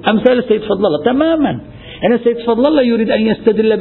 أمثال 0.08 0.38
السيد 0.38 0.60
فضل 0.60 0.86
الله 0.86 1.04
تماما. 1.04 1.60
يعني 2.02 2.14
السيد 2.14 2.38
فضل 2.46 2.66
الله 2.66 2.82
يريد 2.82 3.10
أن 3.10 3.26
يستدل 3.26 3.76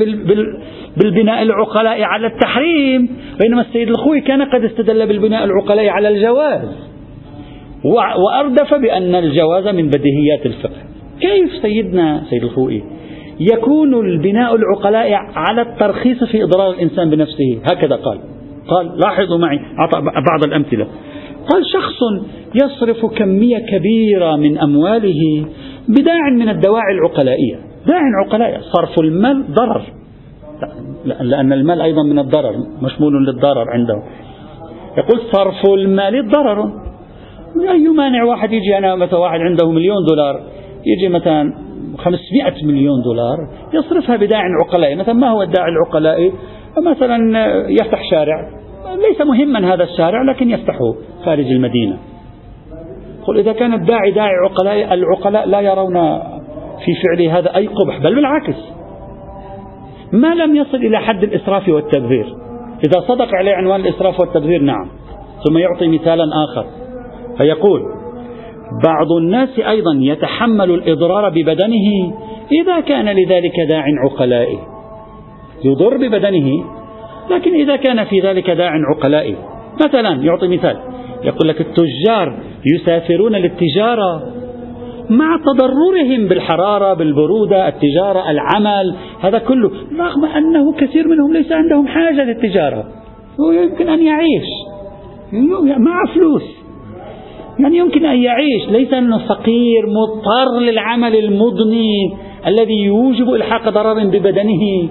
بالبناء 0.97 1.41
العقلاء 1.41 2.01
على 2.01 2.27
التحريم 2.27 3.09
بينما 3.41 3.61
السيد 3.61 3.89
الخوي 3.89 4.21
كان 4.21 4.41
قد 4.41 4.63
استدل 4.63 5.07
بالبناء 5.07 5.43
العقلاء 5.43 5.87
على 5.87 6.09
الجواز. 6.09 6.89
وأردف 7.85 8.73
بأن 8.73 9.15
الجواز 9.15 9.67
من 9.67 9.87
بديهيات 9.87 10.45
الفقه. 10.45 10.81
كيف 11.21 11.51
سيدنا 11.61 12.23
سيد 12.29 12.43
الخوئي 12.43 12.83
يكون 13.39 14.05
البناء 14.05 14.55
العقلاء 14.55 15.11
على 15.35 15.61
الترخيص 15.61 16.23
في 16.23 16.43
إضرار 16.43 16.71
الإنسان 16.71 17.09
بنفسه؟ 17.09 17.61
هكذا 17.71 17.95
قال. 17.95 18.19
قال 18.67 18.99
لاحظوا 18.99 19.37
معي 19.37 19.59
أعطى 19.79 20.01
بعض 20.01 20.43
الأمثلة. 20.47 20.87
قال 21.49 21.65
شخص 21.65 21.99
يصرف 22.63 23.05
كمية 23.05 23.57
كبيرة 23.57 24.35
من 24.35 24.57
أمواله 24.57 25.45
بداع 25.87 26.29
من 26.29 26.49
الدواعي 26.49 26.93
العقلائية. 26.93 27.55
داع 27.87 28.01
عقلائية 28.25 28.57
صرف 28.57 28.99
المال 28.99 29.53
ضرر. 29.53 29.81
لأن 31.05 31.53
المال 31.53 31.81
أيضا 31.81 32.03
من 32.03 32.19
الضرر 32.19 32.53
مشمول 32.81 33.25
للضرر 33.25 33.69
عنده. 33.69 34.03
يقول 34.97 35.21
صرف 35.31 35.73
المال 35.73 36.29
ضرر. 36.29 36.88
أي 37.71 37.87
مانع 37.87 38.23
واحد 38.23 38.51
يجي 38.51 38.77
أنا 38.77 38.95
مثلا 38.95 39.19
واحد 39.19 39.39
عنده 39.39 39.71
مليون 39.71 39.97
دولار؟ 40.09 40.41
يجي 40.85 41.09
مثلا 41.09 41.53
500 41.97 42.65
مليون 42.65 43.01
دولار 43.01 43.37
يصرفها 43.73 44.15
بداع 44.15 44.41
عقلائي 44.65 44.95
مثلا 44.95 45.13
ما 45.13 45.29
هو 45.29 45.41
الداعي 45.41 45.69
العقلائي 45.69 46.33
مثلا 46.91 47.17
يفتح 47.69 48.01
شارع. 48.11 48.49
ليس 49.09 49.21
مهما 49.21 49.73
هذا 49.73 49.83
الشارع 49.83 50.21
لكن 50.21 50.49
يفتحه 50.49 50.95
خارج 51.25 51.45
المدينة. 51.45 51.97
قل 53.27 53.37
إذا 53.39 53.53
كان 53.53 53.73
الداعي 53.73 54.11
داعي 54.11 54.33
عقلاء 54.45 54.93
العقلاء 54.93 55.47
لا 55.47 55.61
يرون 55.61 55.93
في 56.85 56.91
فعله 57.03 57.37
هذا 57.37 57.55
أي 57.55 57.67
قبح 57.67 57.99
بل 58.03 58.15
بالعكس. 58.15 58.57
ما 60.13 60.35
لم 60.35 60.55
يصل 60.55 60.77
إلى 60.77 60.99
حد 60.99 61.23
الإسراف 61.23 61.69
والتبذير 61.69 62.25
إذا 62.83 62.99
صدق 63.07 63.35
عليه 63.35 63.51
عنوان 63.51 63.81
الإسراف 63.81 64.19
والتبذير 64.19 64.61
نعم. 64.61 64.89
ثم 65.47 65.57
يعطي 65.57 65.87
مثالا 65.87 66.23
آخر. 66.23 66.78
فيقول 67.41 67.81
بعض 68.83 69.11
الناس 69.11 69.59
أيضا 69.59 69.91
يتحمل 69.99 70.71
الإضرار 70.71 71.29
ببدنه 71.29 72.13
إذا 72.61 72.79
كان 72.79 73.05
لذلك 73.05 73.59
داع 73.69 73.85
عقلائي 74.05 74.59
يضر 75.65 75.97
ببدنه 75.97 76.63
لكن 77.31 77.53
إذا 77.53 77.75
كان 77.75 78.03
في 78.03 78.19
ذلك 78.19 78.49
داع 78.49 78.71
عقلائي 78.95 79.35
مثلا 79.85 80.11
يعطي 80.23 80.47
مثال 80.47 80.77
يقول 81.23 81.47
لك 81.47 81.61
التجار 81.61 82.39
يسافرون 82.75 83.35
للتجارة 83.35 84.39
مع 85.09 85.37
تضررهم 85.37 86.27
بالحرارة 86.27 86.93
بالبرودة 86.93 87.67
التجارة 87.67 88.31
العمل 88.31 88.95
هذا 89.21 89.39
كله 89.39 89.71
رغم 89.99 90.25
أنه 90.25 90.73
كثير 90.73 91.07
منهم 91.07 91.33
ليس 91.33 91.51
عندهم 91.51 91.87
حاجة 91.87 92.23
للتجارة. 92.23 92.83
هو 93.39 93.51
يمكن 93.51 93.89
أن 93.89 94.03
يعيش 94.05 94.47
مع 95.77 96.13
فلوس. 96.13 96.58
يعني 97.59 97.77
يمكن 97.77 98.05
أن 98.05 98.17
يعيش؟ 98.17 98.69
ليس 98.69 98.93
أنه 98.93 99.17
فقير 99.17 99.87
مضطر 99.87 100.59
للعمل 100.59 101.15
المضني 101.15 102.13
الذي 102.47 102.83
يوجب 102.83 103.33
إلحاق 103.33 103.69
ضرر 103.69 104.05
ببدنه. 104.05 104.89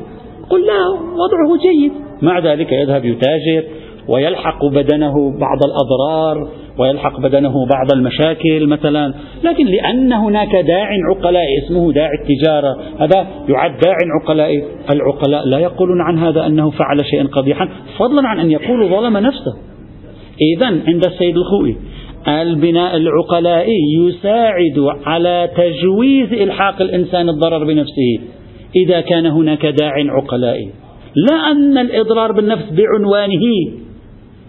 قل 0.51 0.67
لا 0.67 0.89
وضعه 0.93 1.63
جيد. 1.63 1.93
مع 2.23 2.39
ذلك 2.39 2.73
يذهب 2.73 3.05
يتاجر 3.05 3.65
ويلحق 4.09 4.65
بدنه 4.67 5.15
بعض 5.39 5.59
الأضرار 5.65 6.49
ويلحق 6.79 7.21
بدنه 7.21 7.67
بعض 7.67 7.93
المشاكل 7.93 8.67
مثلا. 8.67 9.15
لكن 9.45 9.67
لأن 9.67 10.13
هناك 10.13 10.57
داع 10.57 10.91
عقلاء 11.11 11.47
اسمه 11.65 11.93
داعي 11.93 12.15
التجارة 12.23 12.77
هذا 12.99 13.27
يعد 13.49 13.79
داع 13.79 13.97
عقلاء. 14.23 14.51
العقلاء 14.91 15.47
لا 15.47 15.59
يقولون 15.59 16.01
عن 16.01 16.19
هذا 16.19 16.47
أنه 16.47 16.71
فعل 16.71 17.05
شيئا 17.11 17.25
قبيحا 17.25 17.69
فضلا 17.99 18.29
عن 18.29 18.41
أن 18.41 18.51
يقولوا 18.51 18.89
ظلم 18.89 19.17
نفسه. 19.17 19.57
إذا 20.57 20.67
عند 20.67 21.05
السيد 21.07 21.37
الخوئي 21.37 21.77
البناء 22.29 22.97
العقلائي 22.97 23.79
يساعد 23.99 24.79
على 25.07 25.51
تجويز 25.57 26.33
إلحاق 26.33 26.83
الإنسان 26.83 27.29
الضرر 27.29 27.65
بنفسه 27.65 28.19
إذا 28.77 29.01
كان 29.01 29.27
هناك 29.27 29.67
داع 29.67 29.93
عقلائي. 29.97 30.71
لا 31.31 31.51
أن 31.51 31.79
الإضرار 31.79 32.33
بالنفس 32.33 32.65
بعنوانه 32.71 33.45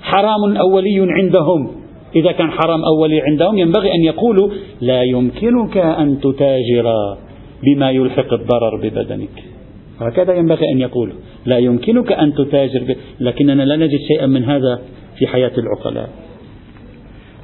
حرام 0.02 0.58
أولي 0.58 1.00
عندهم. 1.00 1.72
إذا 2.16 2.32
كان 2.32 2.52
حرام 2.52 2.82
أولي 2.84 3.22
عندهم 3.22 3.58
ينبغي 3.58 3.94
أن 3.94 4.04
يقولوا 4.04 4.50
لا 4.82 5.04
يمكنك 5.04 5.78
أن 5.78 6.20
تتاجر 6.20 6.94
بما 7.64 7.92
يلحق 7.92 8.34
الضرر 8.34 8.78
ببدنك. 8.84 9.44
هكذا 10.00 10.34
ينبغي 10.34 10.72
أن 10.72 10.80
يقولوا 10.80 11.16
لا 11.46 11.58
يمكنك 11.58 12.12
أن 12.12 12.34
تتاجر. 12.34 12.96
لكننا 13.20 13.64
لا 13.64 13.76
نجد 13.76 14.00
شيئا 14.08 14.26
من 14.26 14.44
هذا 14.44 14.82
في 15.18 15.28
حياة 15.28 15.52
العقلاء. 15.58 16.10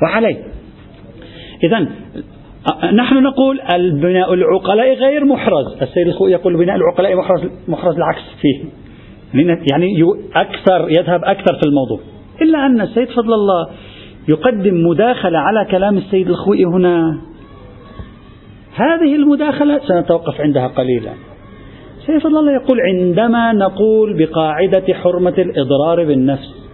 وعليه. 0.04 0.44
إذا 1.64 1.88
نحن 2.94 3.24
نقول 3.24 3.62
البناء 3.76 4.34
العقلاء 4.34 4.94
غير 4.94 5.26
محرز. 5.26 5.82
السيد 5.82 6.08
الخوي 6.08 6.32
يقول 6.32 6.58
بناء 6.58 6.76
العقلاء 6.76 7.16
محرز, 7.16 7.42
محرز 7.68 7.96
العكس 7.96 8.24
فيه. 8.42 8.64
يعني 9.72 9.88
أكثر 10.36 10.90
يذهب 10.90 11.22
أكثر 11.24 11.54
في 11.54 11.68
الموضوع. 11.68 12.00
إلا 12.42 12.66
أن 12.66 12.82
السيد 12.82 13.10
فضل 13.10 13.34
الله 13.34 13.68
يقدم 14.28 14.88
مداخلة 14.88 15.40
على 15.40 15.68
كلام 15.72 15.98
السيد 15.98 16.30
الخوئي 16.30 16.66
هنا. 16.66 17.22
هذه 18.76 19.16
المداخلة 19.16 19.80
سنتوقف 19.88 20.42
عندها 20.42 20.68
قليلا. 20.68 21.12
السيد 21.98 22.18
فضل 22.18 22.38
الله 22.38 22.54
يقول 22.54 22.78
عندما 22.82 23.54
نقول 23.54 24.18
بقاعدة 24.18 24.94
حرمة 24.94 25.34
الإضرار 25.38 26.06
بالنفس. 26.06 26.65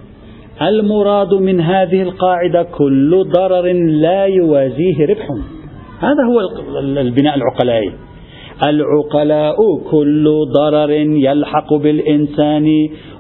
المراد 0.62 1.34
من 1.34 1.62
هذه 1.62 2.02
القاعدة 2.02 2.64
كل 2.64 3.24
ضرر 3.34 3.74
لا 3.74 4.26
يوازيه 4.26 5.06
ربح 5.10 5.28
هذا 6.00 6.24
هو 6.24 6.40
البناء 7.00 7.36
العقلائي. 7.36 7.92
العقلاء 8.64 9.56
كل 9.92 10.30
ضرر 10.54 10.90
يلحق 10.92 11.74
بالإنسان 11.74 12.68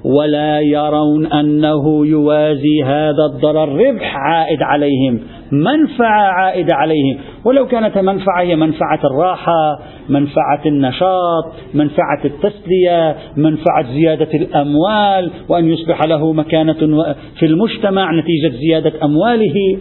ولا 0.05 0.59
يرون 0.59 1.25
أنه 1.25 2.05
يوازي 2.05 2.83
هذا 2.83 3.25
الضرر. 3.33 3.69
ربح 3.87 4.15
عائد 4.15 4.61
عليهم 4.61 5.19
منفعة 5.51 6.21
عائدة 6.21 6.75
عليهم. 6.75 7.17
ولو 7.45 7.67
كانت 7.67 7.97
منفعة 7.97 8.41
هي 8.41 8.55
منفعة 8.55 8.99
الراحة 9.03 9.79
منفعة 10.09 10.61
النشاط 10.65 11.45
منفعة 11.73 12.25
التسلية 12.25 13.15
منفعة 13.37 13.93
زيادة 13.93 14.29
الأموال 14.33 15.31
وأن 15.49 15.65
يصبح 15.65 16.03
له 16.03 16.33
مكانة 16.33 17.03
في 17.39 17.45
المجتمع 17.45 18.11
نتيجة 18.11 18.57
زيادة 18.57 19.05
أمواله. 19.05 19.77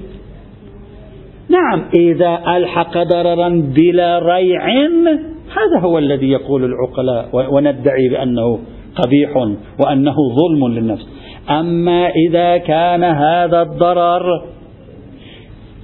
نعم 1.49 1.85
إذا 1.95 2.41
ألحق 2.57 3.03
ضررا 3.03 3.49
بلا 3.77 4.19
ريع 4.19 4.69
هذا 5.51 5.81
هو 5.81 5.99
الذي 5.99 6.31
يقول 6.31 6.65
العقلاء 6.65 7.53
وندعي 7.55 8.09
بأنه 8.09 8.59
قبيح 8.97 9.37
وأنه 9.79 10.15
ظلم 10.15 10.69
للنفس. 10.69 11.09
أما 11.51 12.11
إذا 12.29 12.57
كان 12.57 13.05
هذا 13.05 13.63
الضرر 13.63 14.43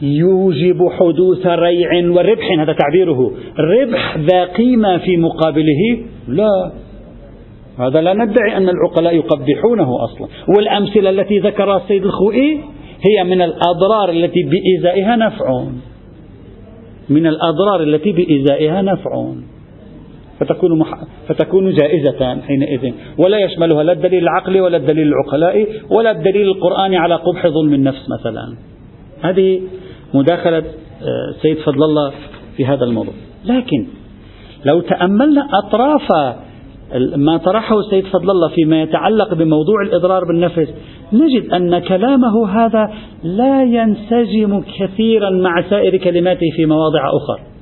يوجب 0.02 0.88
حدوث 0.98 1.46
ريع 1.46 2.10
وربح 2.10 2.60
هذا 2.60 2.72
تعبيره. 2.72 3.32
ربح 3.58 4.16
ذا 4.16 4.44
قيمة 4.44 4.98
في 4.98 5.16
مقابله؟ 5.16 5.98
لا. 6.28 6.72
هذا 7.78 8.00
لا 8.00 8.14
ندعي 8.14 8.56
أن 8.56 8.68
العقلاء 8.68 9.14
يقبحونه 9.14 10.04
أصلا. 10.04 10.28
والأمثلة 10.56 11.10
التي 11.10 11.38
ذكرها 11.38 11.76
السيد 11.76 12.04
الخوئي 12.04 12.60
هي 13.08 13.24
من 13.24 13.42
الأضرار 13.42 14.10
التي 14.10 14.42
بإزائها 14.42 15.16
نفع. 15.16 15.64
من 17.08 17.26
الأضرار 17.26 17.82
التي 17.82 18.12
بإزائها 18.12 18.82
نفع. 18.82 19.32
فتكون 20.40 20.78
مح... 20.78 20.88
فتكون 21.28 21.74
جائزة 21.74 22.40
حينئذ. 22.40 22.92
ولا 23.18 23.38
يشملها 23.38 23.82
لا 23.82 23.92
الدليل 23.92 24.22
العقلي 24.22 24.60
ولا 24.60 24.76
الدليل 24.76 25.08
العقلائي 25.08 25.66
ولا 25.90 26.10
الدليل 26.10 26.48
القرآني 26.48 26.96
على 26.96 27.14
قبح 27.14 27.46
ظلم 27.46 27.74
النفس 27.74 28.08
مثلا. 28.10 28.56
هذه 29.22 29.60
مداخلة 30.14 30.58
آه، 31.02 31.34
سيد 31.42 31.56
فضل 31.58 31.82
الله 31.84 32.12
في 32.56 32.66
هذا 32.66 32.84
الموضوع. 32.84 33.14
لكن 33.44 33.86
لو 34.64 34.80
تأملنا 34.80 35.48
أطراف 35.52 36.36
ما 37.16 37.36
طرحه 37.36 37.78
السيد 37.78 38.04
فضل 38.04 38.30
الله 38.30 38.48
فيما 38.48 38.82
يتعلق 38.82 39.34
بموضوع 39.34 39.82
الإضرار 39.82 40.24
بالنفس 40.24 40.68
نجد 41.12 41.52
أن 41.52 41.78
كلامه 41.78 42.48
هذا 42.48 42.94
لا 43.22 43.62
ينسجم 43.62 44.62
كثيرا 44.78 45.30
مع 45.30 45.62
سائر 45.70 45.96
كلماته 45.96 46.46
في 46.56 46.66
مواضع 46.66 47.00
أخرى. 47.08 47.55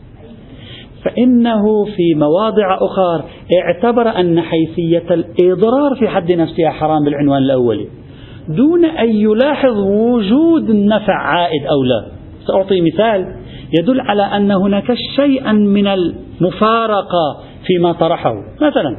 فإنه 1.04 1.84
في 1.84 2.14
مواضع 2.14 2.78
أخرى 2.80 3.24
اعتبر 3.58 4.20
أن 4.20 4.40
حيثية 4.40 5.04
الإضرار 5.10 5.94
في 5.98 6.08
حد 6.08 6.32
نفسها 6.32 6.70
حرام 6.70 7.04
بالعنوان 7.04 7.42
الأولي 7.42 7.88
دون 8.48 8.84
أن 8.84 9.08
يلاحظ 9.08 9.78
وجود 9.78 10.70
النفع 10.70 11.14
عائد 11.14 11.66
أو 11.66 11.82
لا. 11.82 12.06
سأعطي 12.46 12.80
مثال. 12.80 13.36
يدل 13.78 14.00
على 14.00 14.22
أن 14.22 14.50
هناك 14.50 14.94
شيئا 15.16 15.52
من 15.52 15.86
المفارقة 15.86 17.40
فيما 17.66 17.92
طرحه. 17.92 18.34
مثلا 18.56 18.96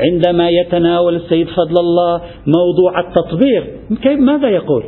عندما 0.00 0.48
يتناول 0.50 1.16
السيد 1.16 1.48
فضل 1.48 1.80
الله 1.80 2.20
موضوع 2.46 3.00
التطبير 3.00 3.64
كيف 4.02 4.20
ماذا 4.20 4.48
يقول؟ 4.48 4.84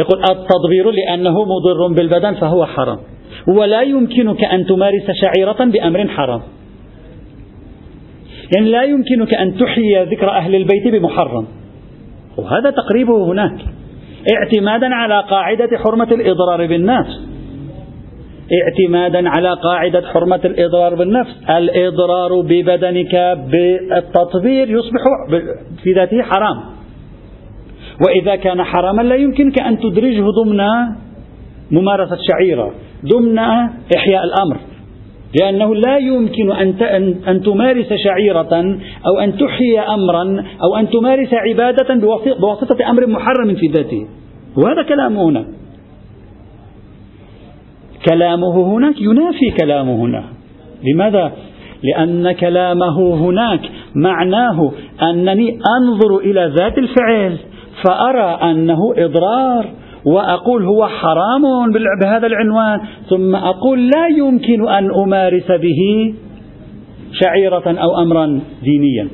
يقول 0.00 0.22
التطبير 0.30 0.90
لأنه 0.90 1.44
مضر 1.44 1.94
بالبدن 1.96 2.34
فهو 2.34 2.66
حرام. 2.66 2.98
ولا 3.48 3.82
يمكنك 3.82 4.44
أن 4.44 4.66
تمارس 4.66 5.10
شعيرة 5.10 5.64
بأمر 5.64 6.08
حرام. 6.08 6.40
يعني 8.56 8.70
لا 8.70 8.82
يمكنك 8.82 9.34
أن 9.34 9.56
تحيي 9.56 10.04
ذكر 10.04 10.30
أهل 10.30 10.54
البيت 10.54 10.88
بمحرم. 10.88 11.46
وهذا 12.36 12.70
تقريبه 12.70 13.24
هناك. 13.24 13.58
اعتمادا 14.36 14.94
على 14.94 15.20
قاعدة 15.20 15.78
حرمة 15.78 16.08
الإضرار 16.12 16.66
بالنفس. 16.66 17.28
اعتمادا 18.62 19.28
على 19.28 19.52
قاعدة 19.52 20.02
حرمة 20.02 20.40
الإضرار 20.44 20.94
بالنفس. 20.94 21.50
الإضرار 21.50 22.40
ببدنك 22.40 23.38
بالتطبير 23.50 24.70
يصبح 24.70 25.00
في 25.82 25.92
ذاته 25.92 26.22
حرام. 26.22 26.60
وإذا 28.06 28.36
كان 28.36 28.62
حراما 28.62 29.02
لا 29.02 29.14
يمكنك 29.14 29.62
أن 29.62 29.78
تدرجه 29.78 30.24
ضمن 30.44 30.60
ممارسة 31.70 32.18
شعيرة. 32.30 32.74
ضمن 33.04 33.38
إحياء 33.96 34.24
الأمر. 34.24 34.56
لأنه 35.40 35.74
لا 35.74 35.98
يمكن 35.98 36.52
أن 36.52 36.74
أن 37.28 37.42
تمارس 37.42 37.92
شعيرة 37.92 38.78
أو 39.06 39.18
أن 39.18 39.36
تحيي 39.36 39.80
أمرا 39.80 40.44
أو 40.62 40.76
أن 40.76 40.90
تمارس 40.90 41.34
عبادة 41.34 41.94
بواسطة 42.40 42.90
أمر 42.90 43.06
محرم 43.06 43.54
في 43.54 43.66
ذاته. 43.66 44.06
وهذا 44.56 44.82
كلامه 44.88 45.28
هنا. 45.28 45.44
كلامه 48.08 48.76
هناك 48.76 49.00
ينافي 49.00 49.50
كلامه 49.50 49.94
هنا. 49.94 50.24
لماذا؟ 50.84 51.32
لأن 51.82 52.32
كلامه 52.32 53.14
هناك 53.14 53.60
معناه 53.94 54.72
أنني 55.02 55.58
أنظر 55.80 56.18
إلى 56.18 56.52
ذات 56.58 56.78
الفعل 56.78 57.36
فأرى 57.84 58.50
أنه 58.50 58.94
إضرار. 58.96 59.66
وأقول 60.14 60.66
هو 60.66 60.86
حرام 60.86 61.72
بهذا 62.00 62.26
العنوان 62.26 62.80
ثم 63.08 63.36
أقول 63.36 63.90
لا 63.90 64.06
يمكن 64.06 64.68
أن 64.68 64.90
أمارس 65.04 65.50
به 65.50 66.14
شعيرة 67.12 67.78
أو 67.82 68.02
أمرا 68.02 68.40
دينيا. 68.62 69.08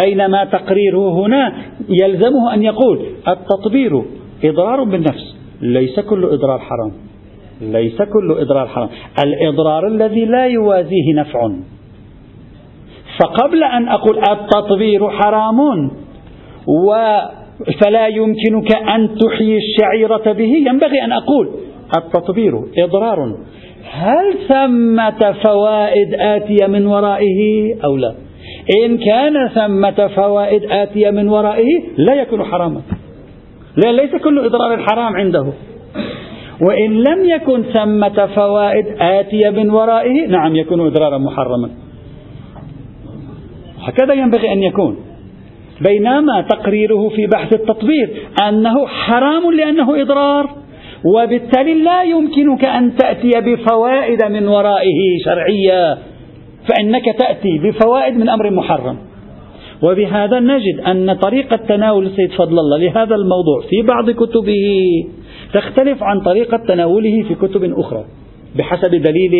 بينما 0.00 0.44
تقريره 0.44 1.26
هنا 1.26 1.52
يلزمه 1.88 2.54
أن 2.54 2.62
يقول 2.62 2.98
التطبير 3.28 4.02
إضرار 4.44 4.84
بالنفس 4.84 5.36
ليس 5.62 6.00
كل 6.00 6.24
إضرار 6.24 6.58
حرام 6.58 6.92
ليس 7.60 8.02
كل 8.02 8.36
إضرار 8.40 8.66
حرام. 8.66 8.88
الإضرار 9.24 9.86
الذي 9.86 10.24
لا 10.24 10.46
يوازيه 10.46 11.14
نفع. 11.14 11.50
فقبل 13.20 13.64
أن 13.64 13.88
أقول 13.88 14.18
التطبير 14.18 15.10
حرام 15.10 15.60
و 16.66 16.94
فلا 17.84 18.06
يمكنك 18.06 18.76
أن 18.76 19.08
تحيي 19.18 19.56
الشعيرة 19.56 20.32
به. 20.32 20.52
ينبغي 20.68 21.04
أن 21.04 21.12
أقول 21.12 21.48
التطبير 21.96 22.52
إضرار. 22.78 23.36
هل 23.90 24.34
ثمة 24.48 25.32
فوائد 25.32 26.14
آتية 26.14 26.66
من 26.66 26.86
ورائه 26.86 27.74
أو 27.84 27.96
لا؟ 27.96 28.14
إن 28.84 28.98
كان 28.98 29.48
ثمة 29.48 30.06
فوائد 30.06 30.62
آتية 30.70 31.10
من 31.10 31.28
ورائه 31.28 31.82
لا 31.96 32.14
يكون 32.14 32.44
حراما. 32.44 32.80
لأن 33.84 33.96
ليس 33.96 34.16
كل 34.16 34.38
إضرار 34.38 34.78
حرام 34.78 35.16
عنده. 35.16 35.46
وإن 36.62 36.92
لم 36.92 37.24
يكن 37.24 37.62
ثمة 37.62 38.26
فوائد 38.26 38.86
آتية 39.00 39.50
من 39.50 39.70
ورائه 39.70 40.26
نعم 40.26 40.56
يكون 40.56 40.86
إضرارا 40.86 41.18
محرما. 41.18 41.70
هكذا 43.80 44.14
ينبغي 44.14 44.52
أن 44.52 44.62
يكون. 44.62 44.96
بينما 45.80 46.40
تقريره 46.40 47.08
في 47.08 47.26
بحث 47.26 47.52
التطبير 47.52 48.10
أنه 48.48 48.86
حرام 48.86 49.52
لأنه 49.52 50.02
إضرار 50.02 50.50
وبالتالي 51.04 51.74
لا 51.74 52.02
يمكنك 52.02 52.64
أن 52.64 52.96
تأتي 52.96 53.30
بفوائد 53.40 54.24
من 54.24 54.48
ورائه 54.48 55.00
شرعية 55.24 55.98
فإنك 56.68 57.04
تأتي 57.18 57.58
بفوائد 57.58 58.16
من 58.16 58.28
أمر 58.28 58.50
محرم. 58.50 58.96
وبهذا 59.82 60.40
نجد 60.40 60.80
أن 60.80 61.14
طريقة 61.14 61.56
تناول 61.56 62.06
السيد 62.06 62.32
فضل 62.32 62.58
الله 62.58 62.78
لهذا 62.78 63.14
الموضوع 63.14 63.60
في 63.70 63.82
بعض 63.82 64.10
كتبه 64.10 64.64
تختلف 65.54 66.02
عن 66.02 66.20
طريقة 66.20 66.56
تناوله 66.68 67.22
في 67.28 67.34
كتب 67.34 67.78
أخرى 67.78 68.04
بحسب 68.56 68.90
دليل 68.90 69.32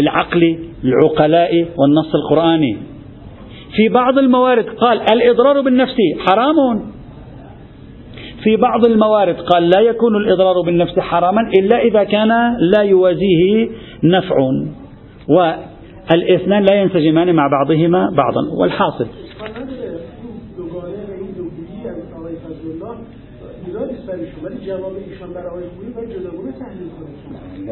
العقل 0.00 0.58
العقلاء 0.84 1.66
والنص 1.78 2.14
القرآني. 2.14 2.76
في 3.76 3.88
بعض 3.88 4.18
الموارد 4.18 4.64
قال 4.64 5.00
الإضرار 5.12 5.60
بالنفس 5.60 5.96
حرام 6.26 6.80
في 8.42 8.56
بعض 8.56 8.86
الموارد 8.86 9.36
قال 9.36 9.70
لا 9.70 9.80
يكون 9.80 10.16
الإضرار 10.16 10.60
بالنفس 10.66 10.98
حراما 10.98 11.50
إلا 11.58 11.78
إذا 11.78 12.04
كان 12.04 12.28
لا 12.58 12.82
يوازيه 12.82 13.68
نفع 14.04 14.36
والإثنان 15.28 16.64
لا 16.64 16.74
ينسجمان 16.74 17.34
مع 17.34 17.48
بعضهما 17.48 18.10
بعضا. 18.10 18.40
والحاصل. 18.60 19.06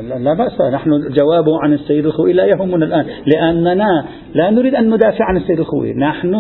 لا 0.01 0.35
بأس. 0.35 0.61
نحن 0.61 0.91
جواب 0.91 1.45
عن 1.63 1.73
السيد 1.73 2.07
الخوي 2.07 2.33
لا 2.33 2.45
يهمنا 2.47 2.87
الآن 2.87 3.07
لأننا 3.27 4.05
لا 4.35 4.51
نريد 4.51 4.75
أن 4.75 4.95
ندافع 4.95 5.25
عن 5.25 5.37
السيد 5.37 5.59
الخوي. 5.59 5.95
نحن 5.95 6.35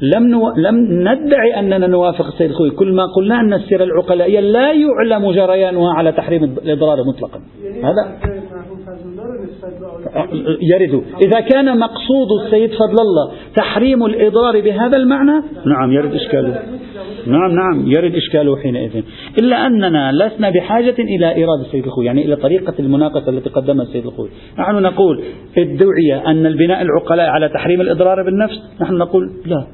لم, 0.00 0.26
نو... 0.26 0.50
لم 0.56 0.76
ندعي 1.08 1.58
أننا 1.58 1.86
نوافق 1.86 2.26
السيد 2.26 2.50
الخوي. 2.50 2.70
كل 2.70 2.92
ما 2.92 3.06
قلنا 3.06 3.40
أن 3.40 3.52
السيرة 3.52 3.84
العقلائية 3.84 4.40
لا 4.40 4.72
يعلم 4.72 5.30
جريانها 5.32 5.94
على 5.94 6.12
تحريم 6.12 6.44
الإضرار 6.44 6.96
مطلقا. 7.04 7.40
هذا 7.84 8.18
يرد 10.62 11.02
إذا 11.22 11.40
كان 11.40 11.78
مقصود 11.78 12.28
السيد 12.44 12.70
فضل 12.70 13.00
الله 13.00 13.32
تحريم 13.56 14.06
الإضرار 14.06 14.60
بهذا 14.60 14.96
المعنى 14.96 15.42
نعم 15.66 15.92
يرد 15.92 16.14
إشكاله. 16.14 16.62
نعم 17.26 17.50
نعم 17.50 17.86
يرد 17.86 18.14
إشكاله 18.14 18.56
حينئذ. 18.56 19.02
إلا 19.42 19.66
أننا 19.66 20.12
لسنا 20.12 20.50
بحاجة 20.50 20.94
إلى 20.98 21.26
إرادة 21.26 21.66
السيد 21.66 21.86
الخوي 21.86 22.06
يعني 22.06 22.24
إلى 22.24 22.36
طريقة 22.36 22.74
المناقشة 22.78 23.28
التي 23.30 23.50
قدمها 23.50 23.84
السيد 23.84 24.06
الخوي 24.06 24.28
نحن 24.58 24.82
نقول 24.82 25.22
الدعية 25.58 26.26
أن 26.26 26.46
البناء 26.46 26.82
العقلاء 26.82 27.26
على 27.26 27.48
تحريم 27.48 27.80
الإضرار 27.80 28.22
بالنفس 28.22 28.60
نحن 28.80 28.94
نقول 28.94 29.30
لا. 29.46 29.66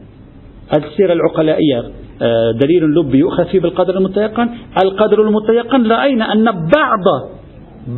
السيرة 0.76 1.12
العقلائية 1.12 1.78
آه، 2.22 2.52
دليل 2.61 2.82
لبي 2.84 3.18
يؤخذ 3.18 3.44
فيه 3.44 3.61
بالقدر 3.61 3.96
المتيقن. 3.96 4.48
القدر 4.82 5.22
المتيقن 5.22 5.92
رأينا 5.92 6.32
أن 6.32 6.44
بعض 6.44 7.28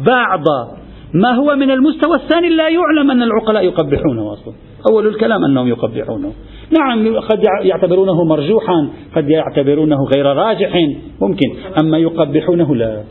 بعض 0.06 0.44
ما 1.14 1.32
هو 1.32 1.56
من 1.56 1.70
المستوى 1.70 2.16
الثاني 2.16 2.48
لا 2.48 2.68
يعلم 2.68 3.10
أن 3.10 3.22
العقلاء 3.22 3.64
يقبحونه 3.64 4.32
أصلا. 4.32 4.54
أول 4.90 5.06
الكلام 5.06 5.44
أنهم 5.44 5.68
يقبحونه 5.68 6.32
نعم 6.78 7.16
قد 7.18 7.44
يعتبرونه 7.62 8.24
مرجوحا 8.24 8.90
قد 9.16 9.28
يعتبرونه 9.28 9.96
غير 10.14 10.26
راجح 10.26 10.72
ممكن. 11.20 11.48
أما 11.82 11.98
يقبحونه 11.98 12.74
لا. 12.74 13.02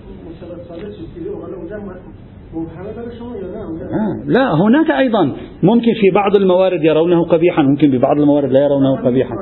آه 3.90 4.24
لا 4.26 4.54
هناك 4.54 4.92
أيضا. 4.92 5.36
ممكن 5.64 5.94
في 6.02 6.10
بعض 6.14 6.36
الموارد 6.36 6.84
يرونه 6.84 7.24
قبيحا 7.24 7.62
ممكن 7.62 7.92
ببعض 7.92 8.20
الموارد 8.20 8.52
لا 8.52 8.60
يرونه 8.60 8.96
قبيحا. 9.06 9.36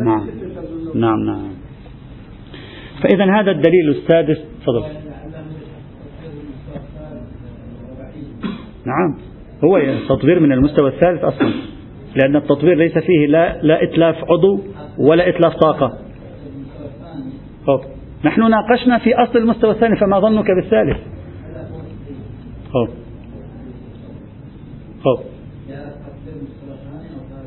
نعم. 0.00 0.26
نعم 0.94 1.26
نعم. 1.26 1.50
فإذا 3.02 3.40
هذا 3.40 3.50
الدليل 3.50 3.90
السادس 3.90 4.38
تفضل. 4.62 4.84
نعم. 8.86 9.25
هو 9.64 9.80
تطوير 10.08 10.40
من 10.40 10.52
المستوى 10.52 10.88
الثالث 10.88 11.24
أصلا 11.24 11.50
لأن 12.16 12.36
التطوير 12.36 12.76
ليس 12.76 12.98
فيه 12.98 13.26
لا, 13.26 13.62
لا 13.62 13.82
إتلاف 13.82 14.16
عضو 14.30 14.60
ولا 14.98 15.28
إتلاف 15.28 15.54
طاقة 15.56 15.98
طب. 17.66 17.80
نحن 18.24 18.50
ناقشنا 18.50 18.98
في 18.98 19.14
أصل 19.14 19.38
المستوى 19.38 19.70
الثاني 19.70 19.96
فما 19.96 20.20
ظنك 20.20 20.46
بالثالث 20.50 20.96
طب. 22.74 22.88
طب. 25.04 25.22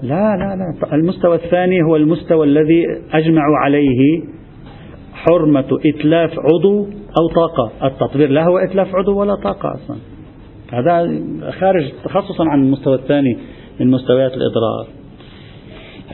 لا 0.01 0.37
لا 0.37 0.55
لا 0.55 0.95
المستوى 0.95 1.35
الثاني 1.35 1.83
هو 1.83 1.95
المستوى 1.95 2.45
الذي 2.45 2.83
أجمع 3.13 3.43
عليه 3.63 4.23
حرمة 5.13 5.79
إتلاف 5.85 6.31
عضو 6.39 6.87
أو 7.19 7.27
طاقة 7.35 7.87
التطوير 7.87 8.29
لا 8.29 8.43
هو 8.43 8.57
إتلاف 8.57 8.95
عضو 8.95 9.19
ولا 9.19 9.35
طاقة 9.35 9.73
أصلا 9.73 9.97
هذا 10.73 11.21
خارج 11.59 11.91
تخصصا 12.03 12.43
عن 12.47 12.63
المستوى 12.63 12.95
الثاني 12.95 13.37
من 13.79 13.91
مستويات 13.91 14.31
الإضرار. 14.33 14.87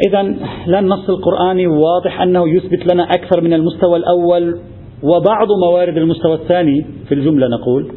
إذا 0.07 0.21
لا 0.67 0.79
النص 0.79 1.09
القرآني 1.09 1.67
واضح 1.67 2.21
أنه 2.21 2.49
يثبت 2.49 2.93
لنا 2.93 3.03
أكثر 3.03 3.41
من 3.41 3.53
المستوى 3.53 3.97
الأول 3.97 4.59
وبعض 5.03 5.47
موارد 5.67 5.97
المستوى 5.97 6.33
الثاني 6.33 6.85
في 7.07 7.13
الجملة 7.13 7.47
نقول. 7.47 7.91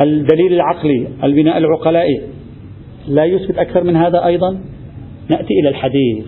الدليل 0.00 0.52
العقلي 0.52 1.08
البناء 1.24 1.58
العقلائي 1.58 2.22
لا 3.08 3.24
يثبت 3.24 3.58
أكثر 3.58 3.84
من 3.84 3.96
هذا 3.96 4.26
أيضا. 4.26 4.50
نأتي 5.30 5.54
إلى 5.60 5.68
الحديث. 5.68 6.24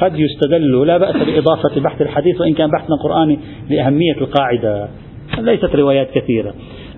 قد 0.00 0.18
يستدل 0.18 0.86
لا 0.86 0.98
بأس 0.98 1.16
بإضافة 1.16 1.80
بحث 1.80 2.02
الحديث 2.02 2.40
وإن 2.40 2.54
كان 2.54 2.70
بحثنا 2.70 2.96
قرآني 3.04 3.38
لأهمية 3.70 4.14
القاعدة. 4.20 4.88
ليست 5.38 5.74
روايات 5.74 6.10
كثيرة. 6.10 6.54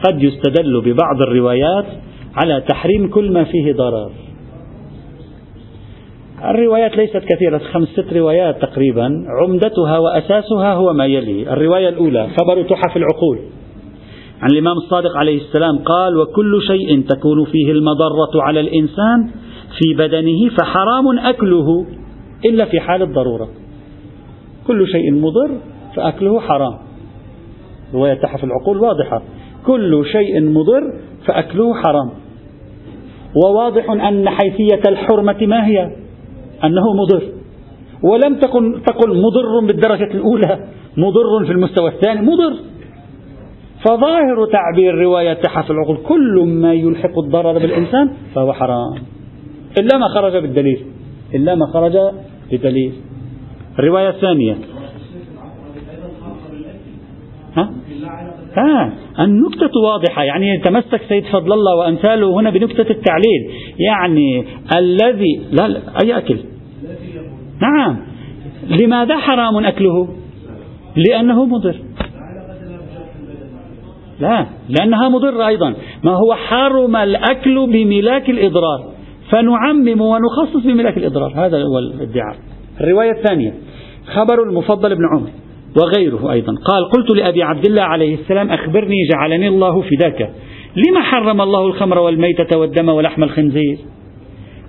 قد 0.07 0.23
يستدل 0.23 0.81
ببعض 0.81 1.21
الروايات 1.21 1.87
على 2.35 2.61
تحريم 2.69 3.11
كل 3.11 3.33
ما 3.33 3.45
فيه 3.45 3.73
ضرر. 3.73 4.11
الروايات 6.45 6.97
ليست 6.97 7.23
كثيرة 7.35 7.59
خمس 7.59 7.89
ست 7.89 8.13
روايات 8.13 8.63
تقريبا. 8.63 9.25
عمدتها 9.43 9.99
وأساسها 9.99 10.75
هو 10.75 10.93
ما 10.93 11.07
يلي. 11.07 11.53
الرواية 11.53 11.89
الأولى 11.89 12.29
خبر 12.41 12.63
تحف 12.63 12.97
العقول. 12.97 13.39
عن 14.41 14.49
الإمام 14.53 14.77
الصادق 14.77 15.17
عليه 15.17 15.37
السلام 15.37 15.79
قال 15.79 16.17
وكل 16.17 16.61
شيء 16.67 17.03
تكون 17.09 17.45
فيه 17.45 17.73
المضرة 17.73 18.43
على 18.43 18.61
الإنسان 18.61 19.31
في 19.79 19.95
بدنه 19.99 20.49
فحرام 20.59 21.19
أكله 21.19 21.87
إلا 22.45 22.65
في 22.65 22.81
حال 22.81 23.03
الضرورة. 23.03 23.49
كل 24.67 24.87
شيء 24.87 25.13
مضر 25.13 25.51
فأكله 25.97 26.41
حرام. 26.41 26.79
رواية 27.95 28.15
تحف 28.15 28.45
العقول 28.45 28.79
واضحة. 28.79 29.23
كل 29.67 30.05
شيء 30.13 30.41
مضر 30.41 30.93
فأكله 31.27 31.75
حرام. 31.75 32.11
وواضح 33.45 33.91
أن 33.91 34.29
حيثية 34.29 34.83
الحرمة 34.89 35.47
ما 35.47 35.67
هي؟ 35.67 35.85
أنه 36.65 36.83
مضر. 36.95 37.23
ولم 38.03 38.39
تكن 38.39 38.83
تقل 38.87 39.11
مضر 39.11 39.67
بالدرجة 39.67 40.15
الأولى 40.15 40.69
مضر 40.97 41.47
في 41.47 41.53
المستوى 41.53 41.91
الثاني 41.91 42.21
مضر. 42.21 42.57
فظاهر 43.85 44.47
تعبير 44.53 44.95
رواية 44.95 45.33
تحف 45.33 45.71
العقول 45.71 45.97
كل 45.97 46.45
ما 46.47 46.73
يلحق 46.73 47.19
الضرر 47.19 47.59
بالإنسان 47.59 48.13
فهو 48.35 48.53
حرام. 48.53 48.95
إلا 49.79 49.99
ما 49.99 50.09
خرج 50.09 50.37
بالدليل. 50.37 50.87
إلا 51.35 51.55
ما 51.55 51.67
خرج 51.67 51.97
بدليل. 52.53 52.93
الرواية 53.79 54.09
الثانية 54.09 54.57
ها؟ 57.57 57.71
ها 58.57 58.93
النكتة 59.19 59.81
واضحة. 59.85 60.23
يعني 60.23 60.55
يتمسك 60.55 61.01
سيد 61.09 61.25
فضل 61.25 61.53
الله 61.53 61.77
وأمثاله 61.77 62.41
هنا 62.41 62.51
بنكتة 62.51 62.91
التعليل. 62.91 63.51
يعني 63.79 64.45
الذي 64.77 65.41
لا, 65.53 65.69
لا 65.69 65.81
أي 66.05 66.19
أكل؟ 66.19 66.39
نعم. 67.63 67.97
لماذا 68.69 69.17
حرام 69.17 69.57
أكله؟ 69.57 70.09
لأنه 70.97 71.45
مضر. 71.45 71.77
لا 74.21 74.47
لأنها 74.69 75.09
مضرة 75.09 75.47
أيضا. 75.47 75.75
ما 76.05 76.13
هو 76.13 76.35
حرم 76.35 76.97
الأكل 76.97 77.67
بملاك 77.67 78.31
الإضرار؟ 78.31 78.93
فنعمم 79.31 80.01
ونخصص 80.01 80.67
بملاك 80.67 80.97
الإضرار. 80.97 81.33
هذا 81.37 81.63
هو 81.63 81.79
الادعاء. 81.79 82.37
الرواية 82.81 83.11
الثانية 83.11 83.55
خبر 84.07 84.43
المفضل 84.43 84.95
بن 84.95 85.03
عمر. 85.15 85.31
وغيره 85.77 86.33
أيضا. 86.33 86.55
قال 86.55 86.91
قلت 86.91 87.11
لأبي 87.17 87.43
عبد 87.43 87.67
الله 87.67 87.83
عليه 87.83 88.15
السلام 88.15 88.51
أخبرني 88.51 88.97
جعلني 89.13 89.49
الله 89.49 89.83
فداك. 89.83 90.31
لما 90.77 91.03
حرم 91.03 91.41
الله 91.41 91.67
الخمر 91.67 91.99
والميتة 91.99 92.59
والدم 92.59 92.89
ولحم 92.89 93.23
الخنزير؟ 93.23 93.79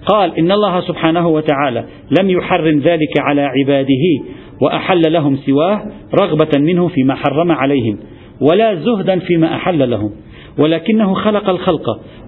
قال 0.05 0.37
إن 0.37 0.51
الله 0.51 0.81
سبحانه 0.81 1.27
وتعالى 1.27 1.85
لم 2.19 2.29
يحرم 2.29 2.79
ذلك 2.79 3.19
على 3.19 3.41
عباده 3.41 4.33
وأحل 4.61 5.13
لهم 5.13 5.35
سواه 5.35 5.81
رغبة 6.21 6.59
منه 6.59 6.87
فيما 6.87 7.15
حرم 7.15 7.51
عليهم 7.51 7.97
ولا 8.41 8.75
زهدا 8.75 9.19
فيما 9.19 9.55
أحل 9.55 9.89
لهم. 9.89 10.11
ولكنه 10.59 11.13
خلق 11.13 11.49
الخلق 11.49 11.85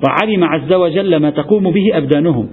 وعلم 0.08 0.44
عز 0.44 0.74
وجل 0.74 1.16
ما 1.16 1.30
تقوم 1.30 1.72
به 1.72 1.98
أبدانهم 1.98 2.50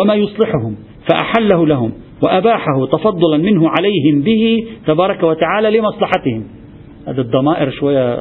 وما 0.00 0.14
يصلحهم 0.14 0.76
فأحله 1.10 1.66
لهم 1.66 1.92
وأباحه 2.22 2.86
تفضلا 2.92 3.36
منه 3.36 3.68
عليهم 3.68 4.22
به 4.22 4.66
تبارك 4.86 5.22
وتعالى 5.22 5.78
لمصلحتهم. 5.78 6.44
هذا 7.08 7.20
الضمائر 7.20 7.70
شوية. 7.70 8.18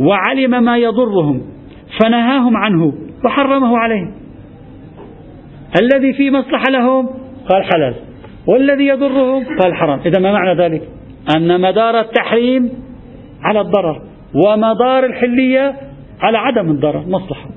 وعلم 0.00 0.64
ما 0.64 0.78
يضرهم 0.78 1.42
فنهاهم 2.00 2.56
عنه 2.56 2.92
وحرمه 3.24 3.78
عليهم 3.78 4.14
الذي 5.80 6.12
فيه 6.12 6.30
مصلحة 6.30 6.70
لهم 6.70 7.06
قال 7.48 7.64
حلال 7.64 7.94
والذي 8.46 8.86
يضرهم 8.86 9.44
قال 9.44 9.74
حرام. 9.74 10.00
إذا 10.06 10.18
ما 10.18 10.32
معنى 10.32 10.62
ذلك؟ 10.62 10.88
أن 11.36 11.60
مدار 11.60 12.00
التحريم 12.00 12.70
على 13.42 13.60
الضرر 13.60 14.02
ومدار 14.46 15.04
الحلية 15.04 15.74
على 16.20 16.38
عدم 16.38 16.70
الضرر 16.70 17.04
مصلحة. 17.08 17.48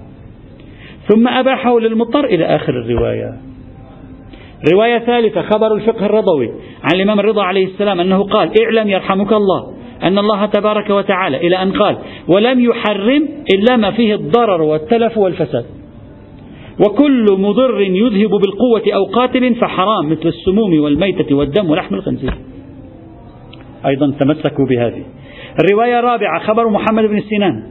ثم 1.07 1.27
أباحه 1.27 1.79
للمضطر 1.79 2.25
إلى 2.25 2.45
آخر 2.45 2.73
الرواية. 2.73 3.46
رواية 4.73 4.99
ثالثة 4.99 5.41
خبر 5.41 5.75
الفقه 5.75 6.05
الرضوي 6.05 6.47
عن 6.83 6.95
الإمام 6.95 7.19
الرضا 7.19 7.43
عليه 7.43 7.65
السلام 7.65 7.99
أنه 7.99 8.23
قال 8.23 8.51
اعلم 8.63 8.89
يرحمك 8.89 9.33
الله 9.33 9.73
أن 10.03 10.17
الله 10.17 10.45
تبارك 10.45 10.89
وتعالى 10.89 11.37
إلى 11.37 11.61
أن 11.61 11.71
قال 11.71 11.97
ولم 12.27 12.59
يحرم 12.59 13.27
إلا 13.55 13.77
ما 13.77 13.91
فيه 13.91 14.15
الضرر 14.15 14.61
والتلف 14.61 15.17
والفساد. 15.17 15.65
وكل 16.87 17.25
مضر 17.29 17.81
يذهب 17.81 18.29
بالقوة 18.29 18.83
أو 18.95 19.03
قاتل 19.03 19.55
فحرام 19.55 20.09
مثل 20.09 20.27
السموم 20.27 20.79
والميتة 20.79 21.35
والدم 21.35 21.69
ولحم 21.69 21.95
الخنزير. 21.95 22.33
أيضا 23.85 24.13
تمسكوا 24.19 24.65
بهذه. 24.65 25.03
الرواية 25.59 25.99
الرابعة 25.99 26.39
خبر 26.39 26.69
محمد 26.69 27.03
بن 27.03 27.21
سنان 27.21 27.63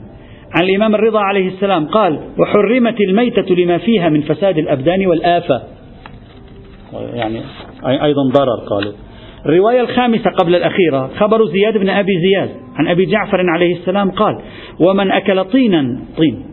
عن 0.55 0.65
الإمام 0.65 0.95
الرضا 0.95 1.21
عليه 1.21 1.49
السلام 1.49 1.87
قال 1.87 2.21
وحرمت 2.39 3.01
الميتة 3.01 3.55
لما 3.55 3.79
فيها 3.79 4.09
من 4.09 4.21
فساد 4.21 4.59
الأبدان 4.59 5.07
والآفة. 5.07 5.63
يعني 7.15 7.41
أيضا 7.85 8.23
ضرر 8.33 8.69
قالوا. 8.71 8.93
الرواية 9.47 9.81
الخامسة 9.81 10.31
قبل 10.31 10.55
الأخيرة 10.55 11.11
خبر 11.19 11.47
زياد 11.47 11.79
بن 11.79 11.89
أبي 11.89 12.13
زياد 12.21 12.51
عن 12.77 12.89
أبي 12.89 13.07
جعفر 13.07 13.51
عليه 13.51 13.77
السلام 13.77 14.11
قال 14.11 14.39
ومن 14.81 15.13
أكل 15.13 15.45
طينا 15.45 16.01
طين. 16.17 16.45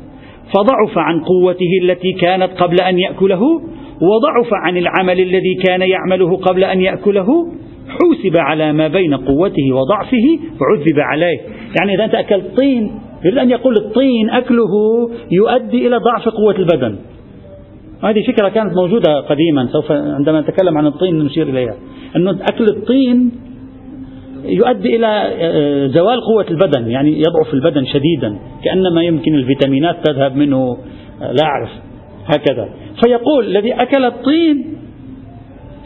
فضعف 0.54 0.98
عن 0.98 1.20
قوته 1.20 1.80
التي 1.82 2.14
كانت 2.14 2.50
قبل 2.62 2.82
أن 2.82 3.00
يأكله 3.00 3.41
وضعف 4.02 4.54
عن 4.54 4.78
العمل 4.78 5.20
الذي 5.20 5.56
كان 5.64 5.82
يعمله 5.82 6.38
قبل 6.38 6.64
أن 6.64 6.82
يأكله 6.82 7.28
حوسب 7.89 8.38
على 8.38 8.74
ما 8.74 8.88
بين 8.88 9.14
قوته 9.14 9.74
وضعفه 9.74 10.39
وعذب 10.62 11.00
عليه. 11.00 11.39
يعني 11.80 11.96
إذا 11.96 12.06
أنت 12.06 12.16
أكلت 12.16 12.58
طين 12.58 12.91
يريد 13.26 13.38
أن 13.38 13.50
يقول 13.50 13.78
الطين 13.78 14.30
أكله 14.30 14.74
يؤدي 15.32 15.88
إلى 15.88 15.98
ضعف 15.98 16.30
قوة 16.30 16.56
البدن. 16.56 16.96
هذه 18.04 18.24
فكرة 18.28 18.49
كانت 18.49 18.76
موجودة 18.76 19.20
قديما 19.20 19.68
سوف 19.68 19.91
عندما 19.91 20.41
نتكلم 20.41 20.78
عن 20.78 20.88
الطين 20.88 21.20
نشير 21.20 21.49
إليها. 21.49 21.76
أن 22.16 22.28
أكل 22.28 22.68
الطين 22.68 23.32
يؤدي 24.45 24.95
إلى 24.95 25.08
آه، 25.08 25.88
زوال 25.88 26.22
قوة 26.22 26.45
البدن 26.51 26.91
يعني 26.91 27.18
يضعف 27.18 27.54
البدن 27.54 27.86
شديدا 27.86 28.38
كأنما 28.64 29.04
يمكن 29.04 29.36
الفيتامينات 29.36 29.95
تذهب 30.08 30.36
منه 30.36 30.78
آه، 31.22 31.32
لا 31.32 31.43
أعرف. 31.43 31.70
هكذا. 32.26 32.70
فيقول 33.04 33.45
الذي 33.45 33.74
أكل 33.74 34.06
الطين 34.06 34.66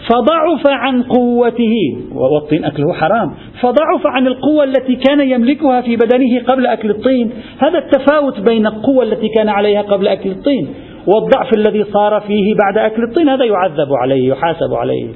فضعف 0.10 0.68
عن 0.68 1.04
قوته. 1.04 1.74
والطين 2.14 2.66
أكله 2.66 2.94
حرام. 2.94 3.34
فضعف 3.62 4.06
عن 4.06 4.28
القوة 4.28 4.64
التي 4.64 4.96
كان 4.96 5.32
يملكها 5.32 5.82
في 5.82 5.96
بدنه 5.96 6.44
قبل 6.48 6.66
أكل 6.66 6.90
الطين. 6.90 7.30
هذا 7.58 7.78
التفاوت 7.78 8.40
بين 8.40 8.68
القوة 8.68 9.04
التي 9.04 9.28
كان 9.38 9.50
عليها 9.50 9.82
قبل 9.82 10.08
أكل 10.08 10.32
الطين. 10.32 10.68
والضعف 11.08 11.54
الذي 11.54 11.84
صار 11.84 12.22
فيه 12.22 12.56
بعد 12.56 12.78
أكل 12.78 13.04
الطين 13.04 13.30
هذا 13.30 13.46
يعذب 13.46 13.94
عليه 14.02 14.30
يحاسب 14.30 14.74
عليه. 14.74 15.08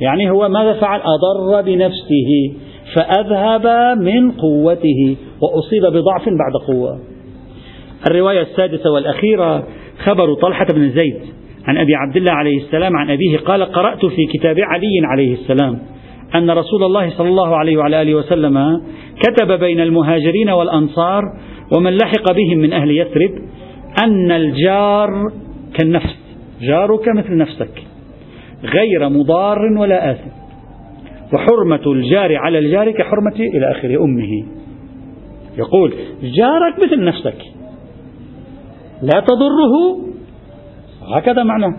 يعني 0.00 0.30
هو 0.30 0.48
ماذا 0.48 0.72
فعل؟ 0.72 1.00
أضر 1.00 1.62
بنفسه 1.62 2.52
فأذهب 2.94 3.98
من 3.98 4.32
قوته 4.32 5.16
وأصيب 5.42 5.82
بضعف 5.82 6.28
بعد 6.28 6.52
قوة. 6.66 6.98
الرواية 8.06 8.40
السادسة 8.42 8.90
والأخيرة 8.90 9.64
خبر 10.04 10.34
طلحة 10.34 10.66
بن 10.74 10.90
زيد 10.90 11.20
عن 11.64 11.78
أبي 11.78 11.94
عبد 11.94 12.16
الله 12.16 12.32
عليه 12.32 12.58
السلام 12.58 12.96
عن 12.96 13.10
أبيه 13.10 13.38
قال 13.38 13.64
قرأت 13.64 14.06
في 14.06 14.26
كتاب 14.32 14.56
علي 14.58 15.00
عليه 15.04 15.32
السلام 15.32 15.78
أن 16.34 16.50
رسول 16.50 16.84
الله 16.84 17.10
صلى 17.10 17.28
الله 17.28 17.56
عليه 17.56 17.76
وعلى 17.76 18.02
آله 18.02 18.14
وسلم 18.14 18.82
كتب 19.20 19.52
بين 19.52 19.80
المهاجرين 19.80 20.50
والأنصار 20.50 21.22
ومن 21.76 21.96
لحق 21.96 22.32
بهم 22.32 22.58
من 22.58 22.72
أهل 22.72 22.90
يثرب 22.90 23.30
أن 24.04 24.30
الجار 24.30 25.32
كالنفس 25.78 26.16
جارك 26.60 27.08
مثل 27.08 27.36
نفسك 27.36 27.82
غير 28.64 29.08
مضار 29.08 29.58
ولا 29.78 30.10
آثم 30.10 30.30
وحرمة 31.32 31.92
الجار 31.92 32.36
على 32.36 32.58
الجار 32.58 32.90
كحرمة 32.90 33.34
إلى 33.54 33.70
آخر 33.70 34.04
أمه. 34.04 34.46
يقول 35.58 35.94
جارك 36.22 36.78
مثل 36.84 37.04
نفسك 37.04 37.36
لا 39.02 39.20
تضره؟ 39.20 39.98
هكذا 41.16 41.42
معنى. 41.42 41.76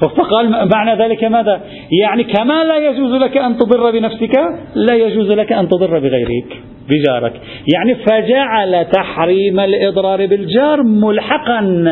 فقال 0.00 0.68
معنى 0.74 1.04
ذلك 1.04 1.24
ماذا؟ 1.24 1.60
يعني 2.02 2.24
كما 2.24 2.64
لا 2.64 2.78
يجوز 2.78 3.12
لك 3.12 3.36
أن 3.36 3.56
تضر 3.56 3.90
بنفسك 3.90 4.38
لا 4.74 4.94
يجوز 4.94 5.30
لك 5.30 5.52
أن 5.52 5.68
تضر 5.68 5.98
بغيرك. 5.98 6.62
بجارك. 6.88 7.40
يعني 7.74 7.94
فجعل 7.94 8.84
تحريم 8.84 9.60
الإضرار 9.60 10.26
بالجار 10.26 10.82
ملحقا 10.82 11.84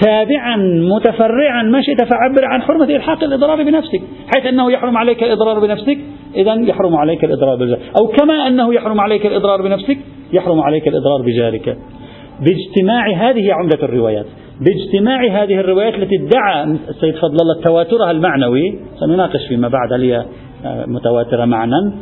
تابعا 0.00 0.56
متفرعا. 0.96 1.62
ما 1.62 1.82
شئت 1.82 2.04
فعبر 2.04 2.44
عن 2.44 2.62
حرمة 2.62 2.84
إلحاق 2.84 3.24
الإضرار 3.24 3.62
بنفسك 3.62 4.00
حيث 4.34 4.46
أنه 4.46 4.72
يحرم 4.72 4.96
عليك 4.96 5.22
الإضرار 5.22 5.60
بنفسك 5.60 5.98
إذا 6.36 6.54
يحرم 6.54 6.96
عليك 6.96 7.24
الإضرار 7.24 7.56
بجارك 7.56 7.80
أو 8.00 8.06
كما 8.06 8.46
أنه 8.46 8.74
يحرم 8.74 9.00
عليك 9.00 9.26
الإضرار 9.26 9.62
بنفسك 9.62 9.98
يحرم 10.32 10.60
عليك 10.60 10.88
الإضرار 10.88 11.22
بجارك. 11.22 11.76
باجتماع 12.40 13.30
هذه 13.30 13.52
عمدة 13.52 13.78
الروايات 13.82 14.26
باجتماع 14.60 15.42
هذه 15.42 15.60
الروايات 15.60 15.94
التي 15.94 16.16
ادعى 16.16 16.64
السيد 16.88 17.14
فضل 17.14 17.36
الله 17.42 17.62
تواترها 17.64 18.10
المعنوي 18.10 18.78
سنناقش 19.00 19.48
فيما 19.48 19.68
بعد 19.68 19.92
هل 19.92 20.02
هي 20.02 20.24
آه، 20.64 20.86
متواترة 20.86 21.44
معنى 21.44 21.92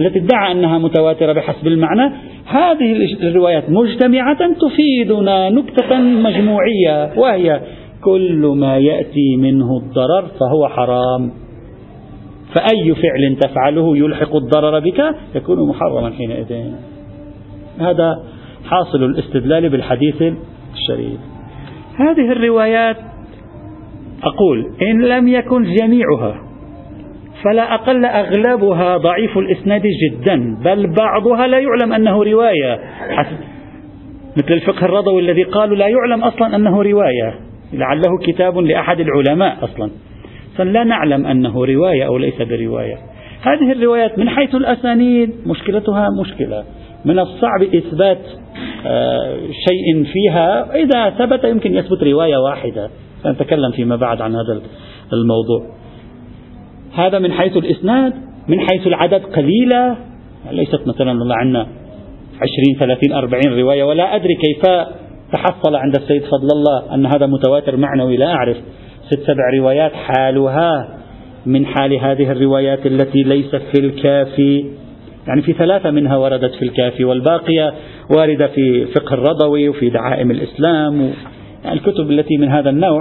التي 0.00 0.18
ادعى 0.18 0.52
أنها 0.52 0.78
متواترة 0.78 1.32
بحسب 1.32 1.66
المعنى 1.66 2.12
هذه 2.46 3.14
الروايات 3.22 3.70
مجتمعة 3.70 4.38
تفيدنا 4.54 5.50
نكتة 5.50 5.98
مجموعية 5.98 7.12
وهي 7.16 7.60
كل 8.04 8.54
ما 8.56 8.78
يأتي 8.78 9.36
منه 9.36 9.76
الضرر 9.76 10.26
فهو 10.40 10.68
حرام. 10.68 11.30
فأي 12.54 12.94
فعل 12.94 13.36
تفعله 13.40 13.96
يلحق 13.96 14.36
الضرر 14.36 14.78
بك 14.78 15.14
يكون 15.34 15.68
محرما 15.68 16.10
حينئذ. 16.10 16.72
هذا 17.78 18.22
حاصل 18.64 19.04
الاستدلال 19.04 19.68
بالحديث 19.68 20.22
الشريف. 20.74 21.18
هذه 21.96 22.32
الروايات 22.32 22.96
أقول 24.22 24.66
إن 24.82 25.02
لم 25.02 25.28
يكن 25.28 25.62
جميعها 25.62 26.53
فلا 27.44 27.74
أقل 27.74 28.04
أغلبها 28.04 28.96
ضعيف 28.96 29.38
الإسناد 29.38 29.82
جدا 29.82 30.56
بل 30.64 30.94
بعضها 30.94 31.46
لا 31.46 31.58
يعلم 31.58 31.92
أنه 31.92 32.24
رواية. 32.24 32.80
مثل 34.36 34.52
الفقه 34.52 34.84
الرضوي 34.84 35.22
الذي 35.22 35.42
قالوا 35.42 35.76
لا 35.76 35.86
يعلم 35.86 36.24
أصلا 36.24 36.56
أنه 36.56 36.82
رواية. 36.82 37.34
لعله 37.72 38.18
كتاب 38.26 38.58
لأحد 38.58 39.00
العلماء 39.00 39.64
أصلا. 39.64 39.90
فلا 40.56 40.84
نعلم 40.84 41.26
أنه 41.26 41.64
رواية 41.64 42.06
أو 42.06 42.18
ليس 42.18 42.42
برواية. 42.42 42.98
هذه 43.42 43.72
الروايات 43.72 44.18
من 44.18 44.28
حيث 44.28 44.54
الأسانيد 44.54 45.30
مشكلتها 45.46 46.08
مشكلة. 46.20 46.64
من 47.04 47.18
الصعب 47.18 47.62
إثبات 47.62 48.20
آه، 48.86 49.36
شيء 49.68 50.04
فيها. 50.12 50.74
إذا 50.74 51.10
ثبت 51.10 51.44
يمكن 51.44 51.74
يثبت 51.74 52.02
رواية 52.02 52.36
واحدة. 52.36 52.90
سنتكلم 53.22 53.70
فيما 53.70 53.96
بعد 53.96 54.20
عن 54.20 54.30
هذا 54.30 54.60
الموضوع. 55.12 55.83
هذا 56.94 57.18
من 57.18 57.32
حيث 57.32 57.56
الإسناد 57.56 58.12
من 58.48 58.60
حيث 58.60 58.86
العدد 58.86 59.22
قليلة 59.24 59.96
ليست 60.50 60.80
مثلا 60.86 61.12
الله 61.12 61.36
عندنا 61.36 61.66
عشرين 62.34 62.78
ثلاثين 62.78 63.12
أربعين 63.12 63.58
رواية 63.60 63.84
ولا 63.84 64.16
أدري 64.16 64.34
كيف 64.34 64.62
تحصل 65.32 65.74
عند 65.74 65.96
السيد 65.96 66.22
فضل 66.22 66.48
الله 66.52 66.94
أن 66.94 67.06
هذا 67.06 67.26
متواتر 67.26 67.76
معنوي 67.76 68.16
لا 68.16 68.32
أعرف. 68.32 68.56
ست 69.10 69.20
سبع 69.20 69.50
روايات 69.58 69.92
حالها 69.92 70.88
من 71.46 71.66
حال 71.66 71.92
هذه 71.92 72.32
الروايات 72.32 72.86
التي 72.86 73.22
ليست 73.22 73.62
في 73.72 73.80
الكافي. 73.80 74.64
يعني 75.26 75.42
في 75.42 75.52
ثلاثة 75.52 75.90
منها 75.90 76.16
وردت 76.16 76.54
في 76.54 76.62
الكافي 76.62 77.04
والباقية 77.04 77.74
واردة 78.16 78.46
في 78.46 78.86
فقه 78.86 79.14
الرضوي 79.14 79.68
وفي 79.68 79.90
دعائم 79.90 80.30
الإسلام. 80.30 81.12
يعني 81.64 81.78
الكتب 81.78 82.10
التي 82.10 82.36
من 82.36 82.48
هذا 82.48 82.70
النوع 82.70 83.00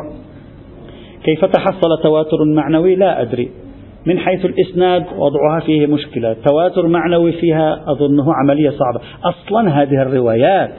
كيف 1.24 1.46
تحصل 1.46 2.04
تواتر 2.04 2.38
معنوي؟ 2.56 2.96
لا 2.96 3.22
أدري. 3.22 3.63
من 4.06 4.20
حيث 4.20 4.46
الإسناد 4.46 5.06
وضعها 5.18 5.60
فيه 5.60 5.88
مشكلة. 5.88 6.36
تواتر 6.46 6.88
معنوي 6.88 7.32
فيها 7.32 7.84
أظنه 7.88 8.34
عملية 8.34 8.70
صعبة. 8.70 9.00
أصلا 9.24 9.82
هذه 9.82 10.02
الروايات 10.02 10.72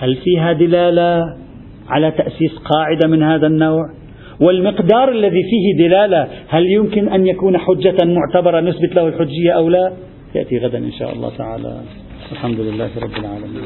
هل 0.00 0.16
فيها 0.16 0.52
دلالة 0.52 1.36
على 1.88 2.10
تأسيس 2.10 2.58
قاعدة 2.58 3.08
من 3.08 3.22
هذا 3.22 3.46
النوع؟ 3.46 3.84
والمقدار 4.40 5.08
الذي 5.08 5.42
فيه 5.42 5.88
دلالة 5.88 6.28
هل 6.48 6.66
يمكن 6.66 7.08
أن 7.08 7.26
يكون 7.26 7.58
حجة 7.58 7.96
معتبرة 8.04 8.60
نثبت 8.60 8.96
له 8.96 9.08
الحجية 9.08 9.50
أو 9.50 9.68
لا؟ 9.68 9.92
يأتي 10.34 10.58
غدا 10.58 10.78
إن 10.78 10.92
شاء 10.92 11.12
الله 11.12 11.36
تعالى. 11.38 11.80
الحمد 12.32 12.60
لله 12.60 12.90
رب 13.02 13.16
العالمين. 13.16 13.62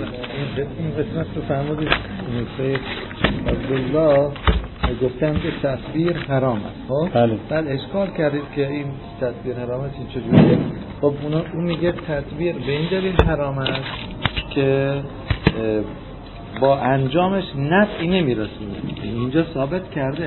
گفتن 4.94 5.34
که 5.34 5.52
تصویر 5.62 6.16
حرام 6.16 6.56
است. 6.56 6.88
خب؟ 6.88 7.08
بله. 7.14 7.38
بعد 7.48 7.68
اشکال 7.68 8.10
کردید 8.10 8.42
که 8.54 8.68
این 8.70 8.86
تصویر 9.20 9.56
حرام 9.56 9.80
است 9.80 9.94
این 9.98 10.06
چجوریه؟ 10.08 10.58
خب 11.00 11.14
اون 11.54 11.64
میگه 11.64 11.92
تصویر 11.92 12.56
به 12.56 12.72
این 12.72 12.88
دلیل 12.90 13.22
حرام 13.22 13.58
است 13.58 13.84
که 14.50 15.00
با 16.60 16.78
انجامش 16.78 17.44
نفعی 17.56 18.08
نمیرسونه. 18.08 18.74
اینجا 19.02 19.44
ثابت 19.54 19.90
کرده. 19.90 20.24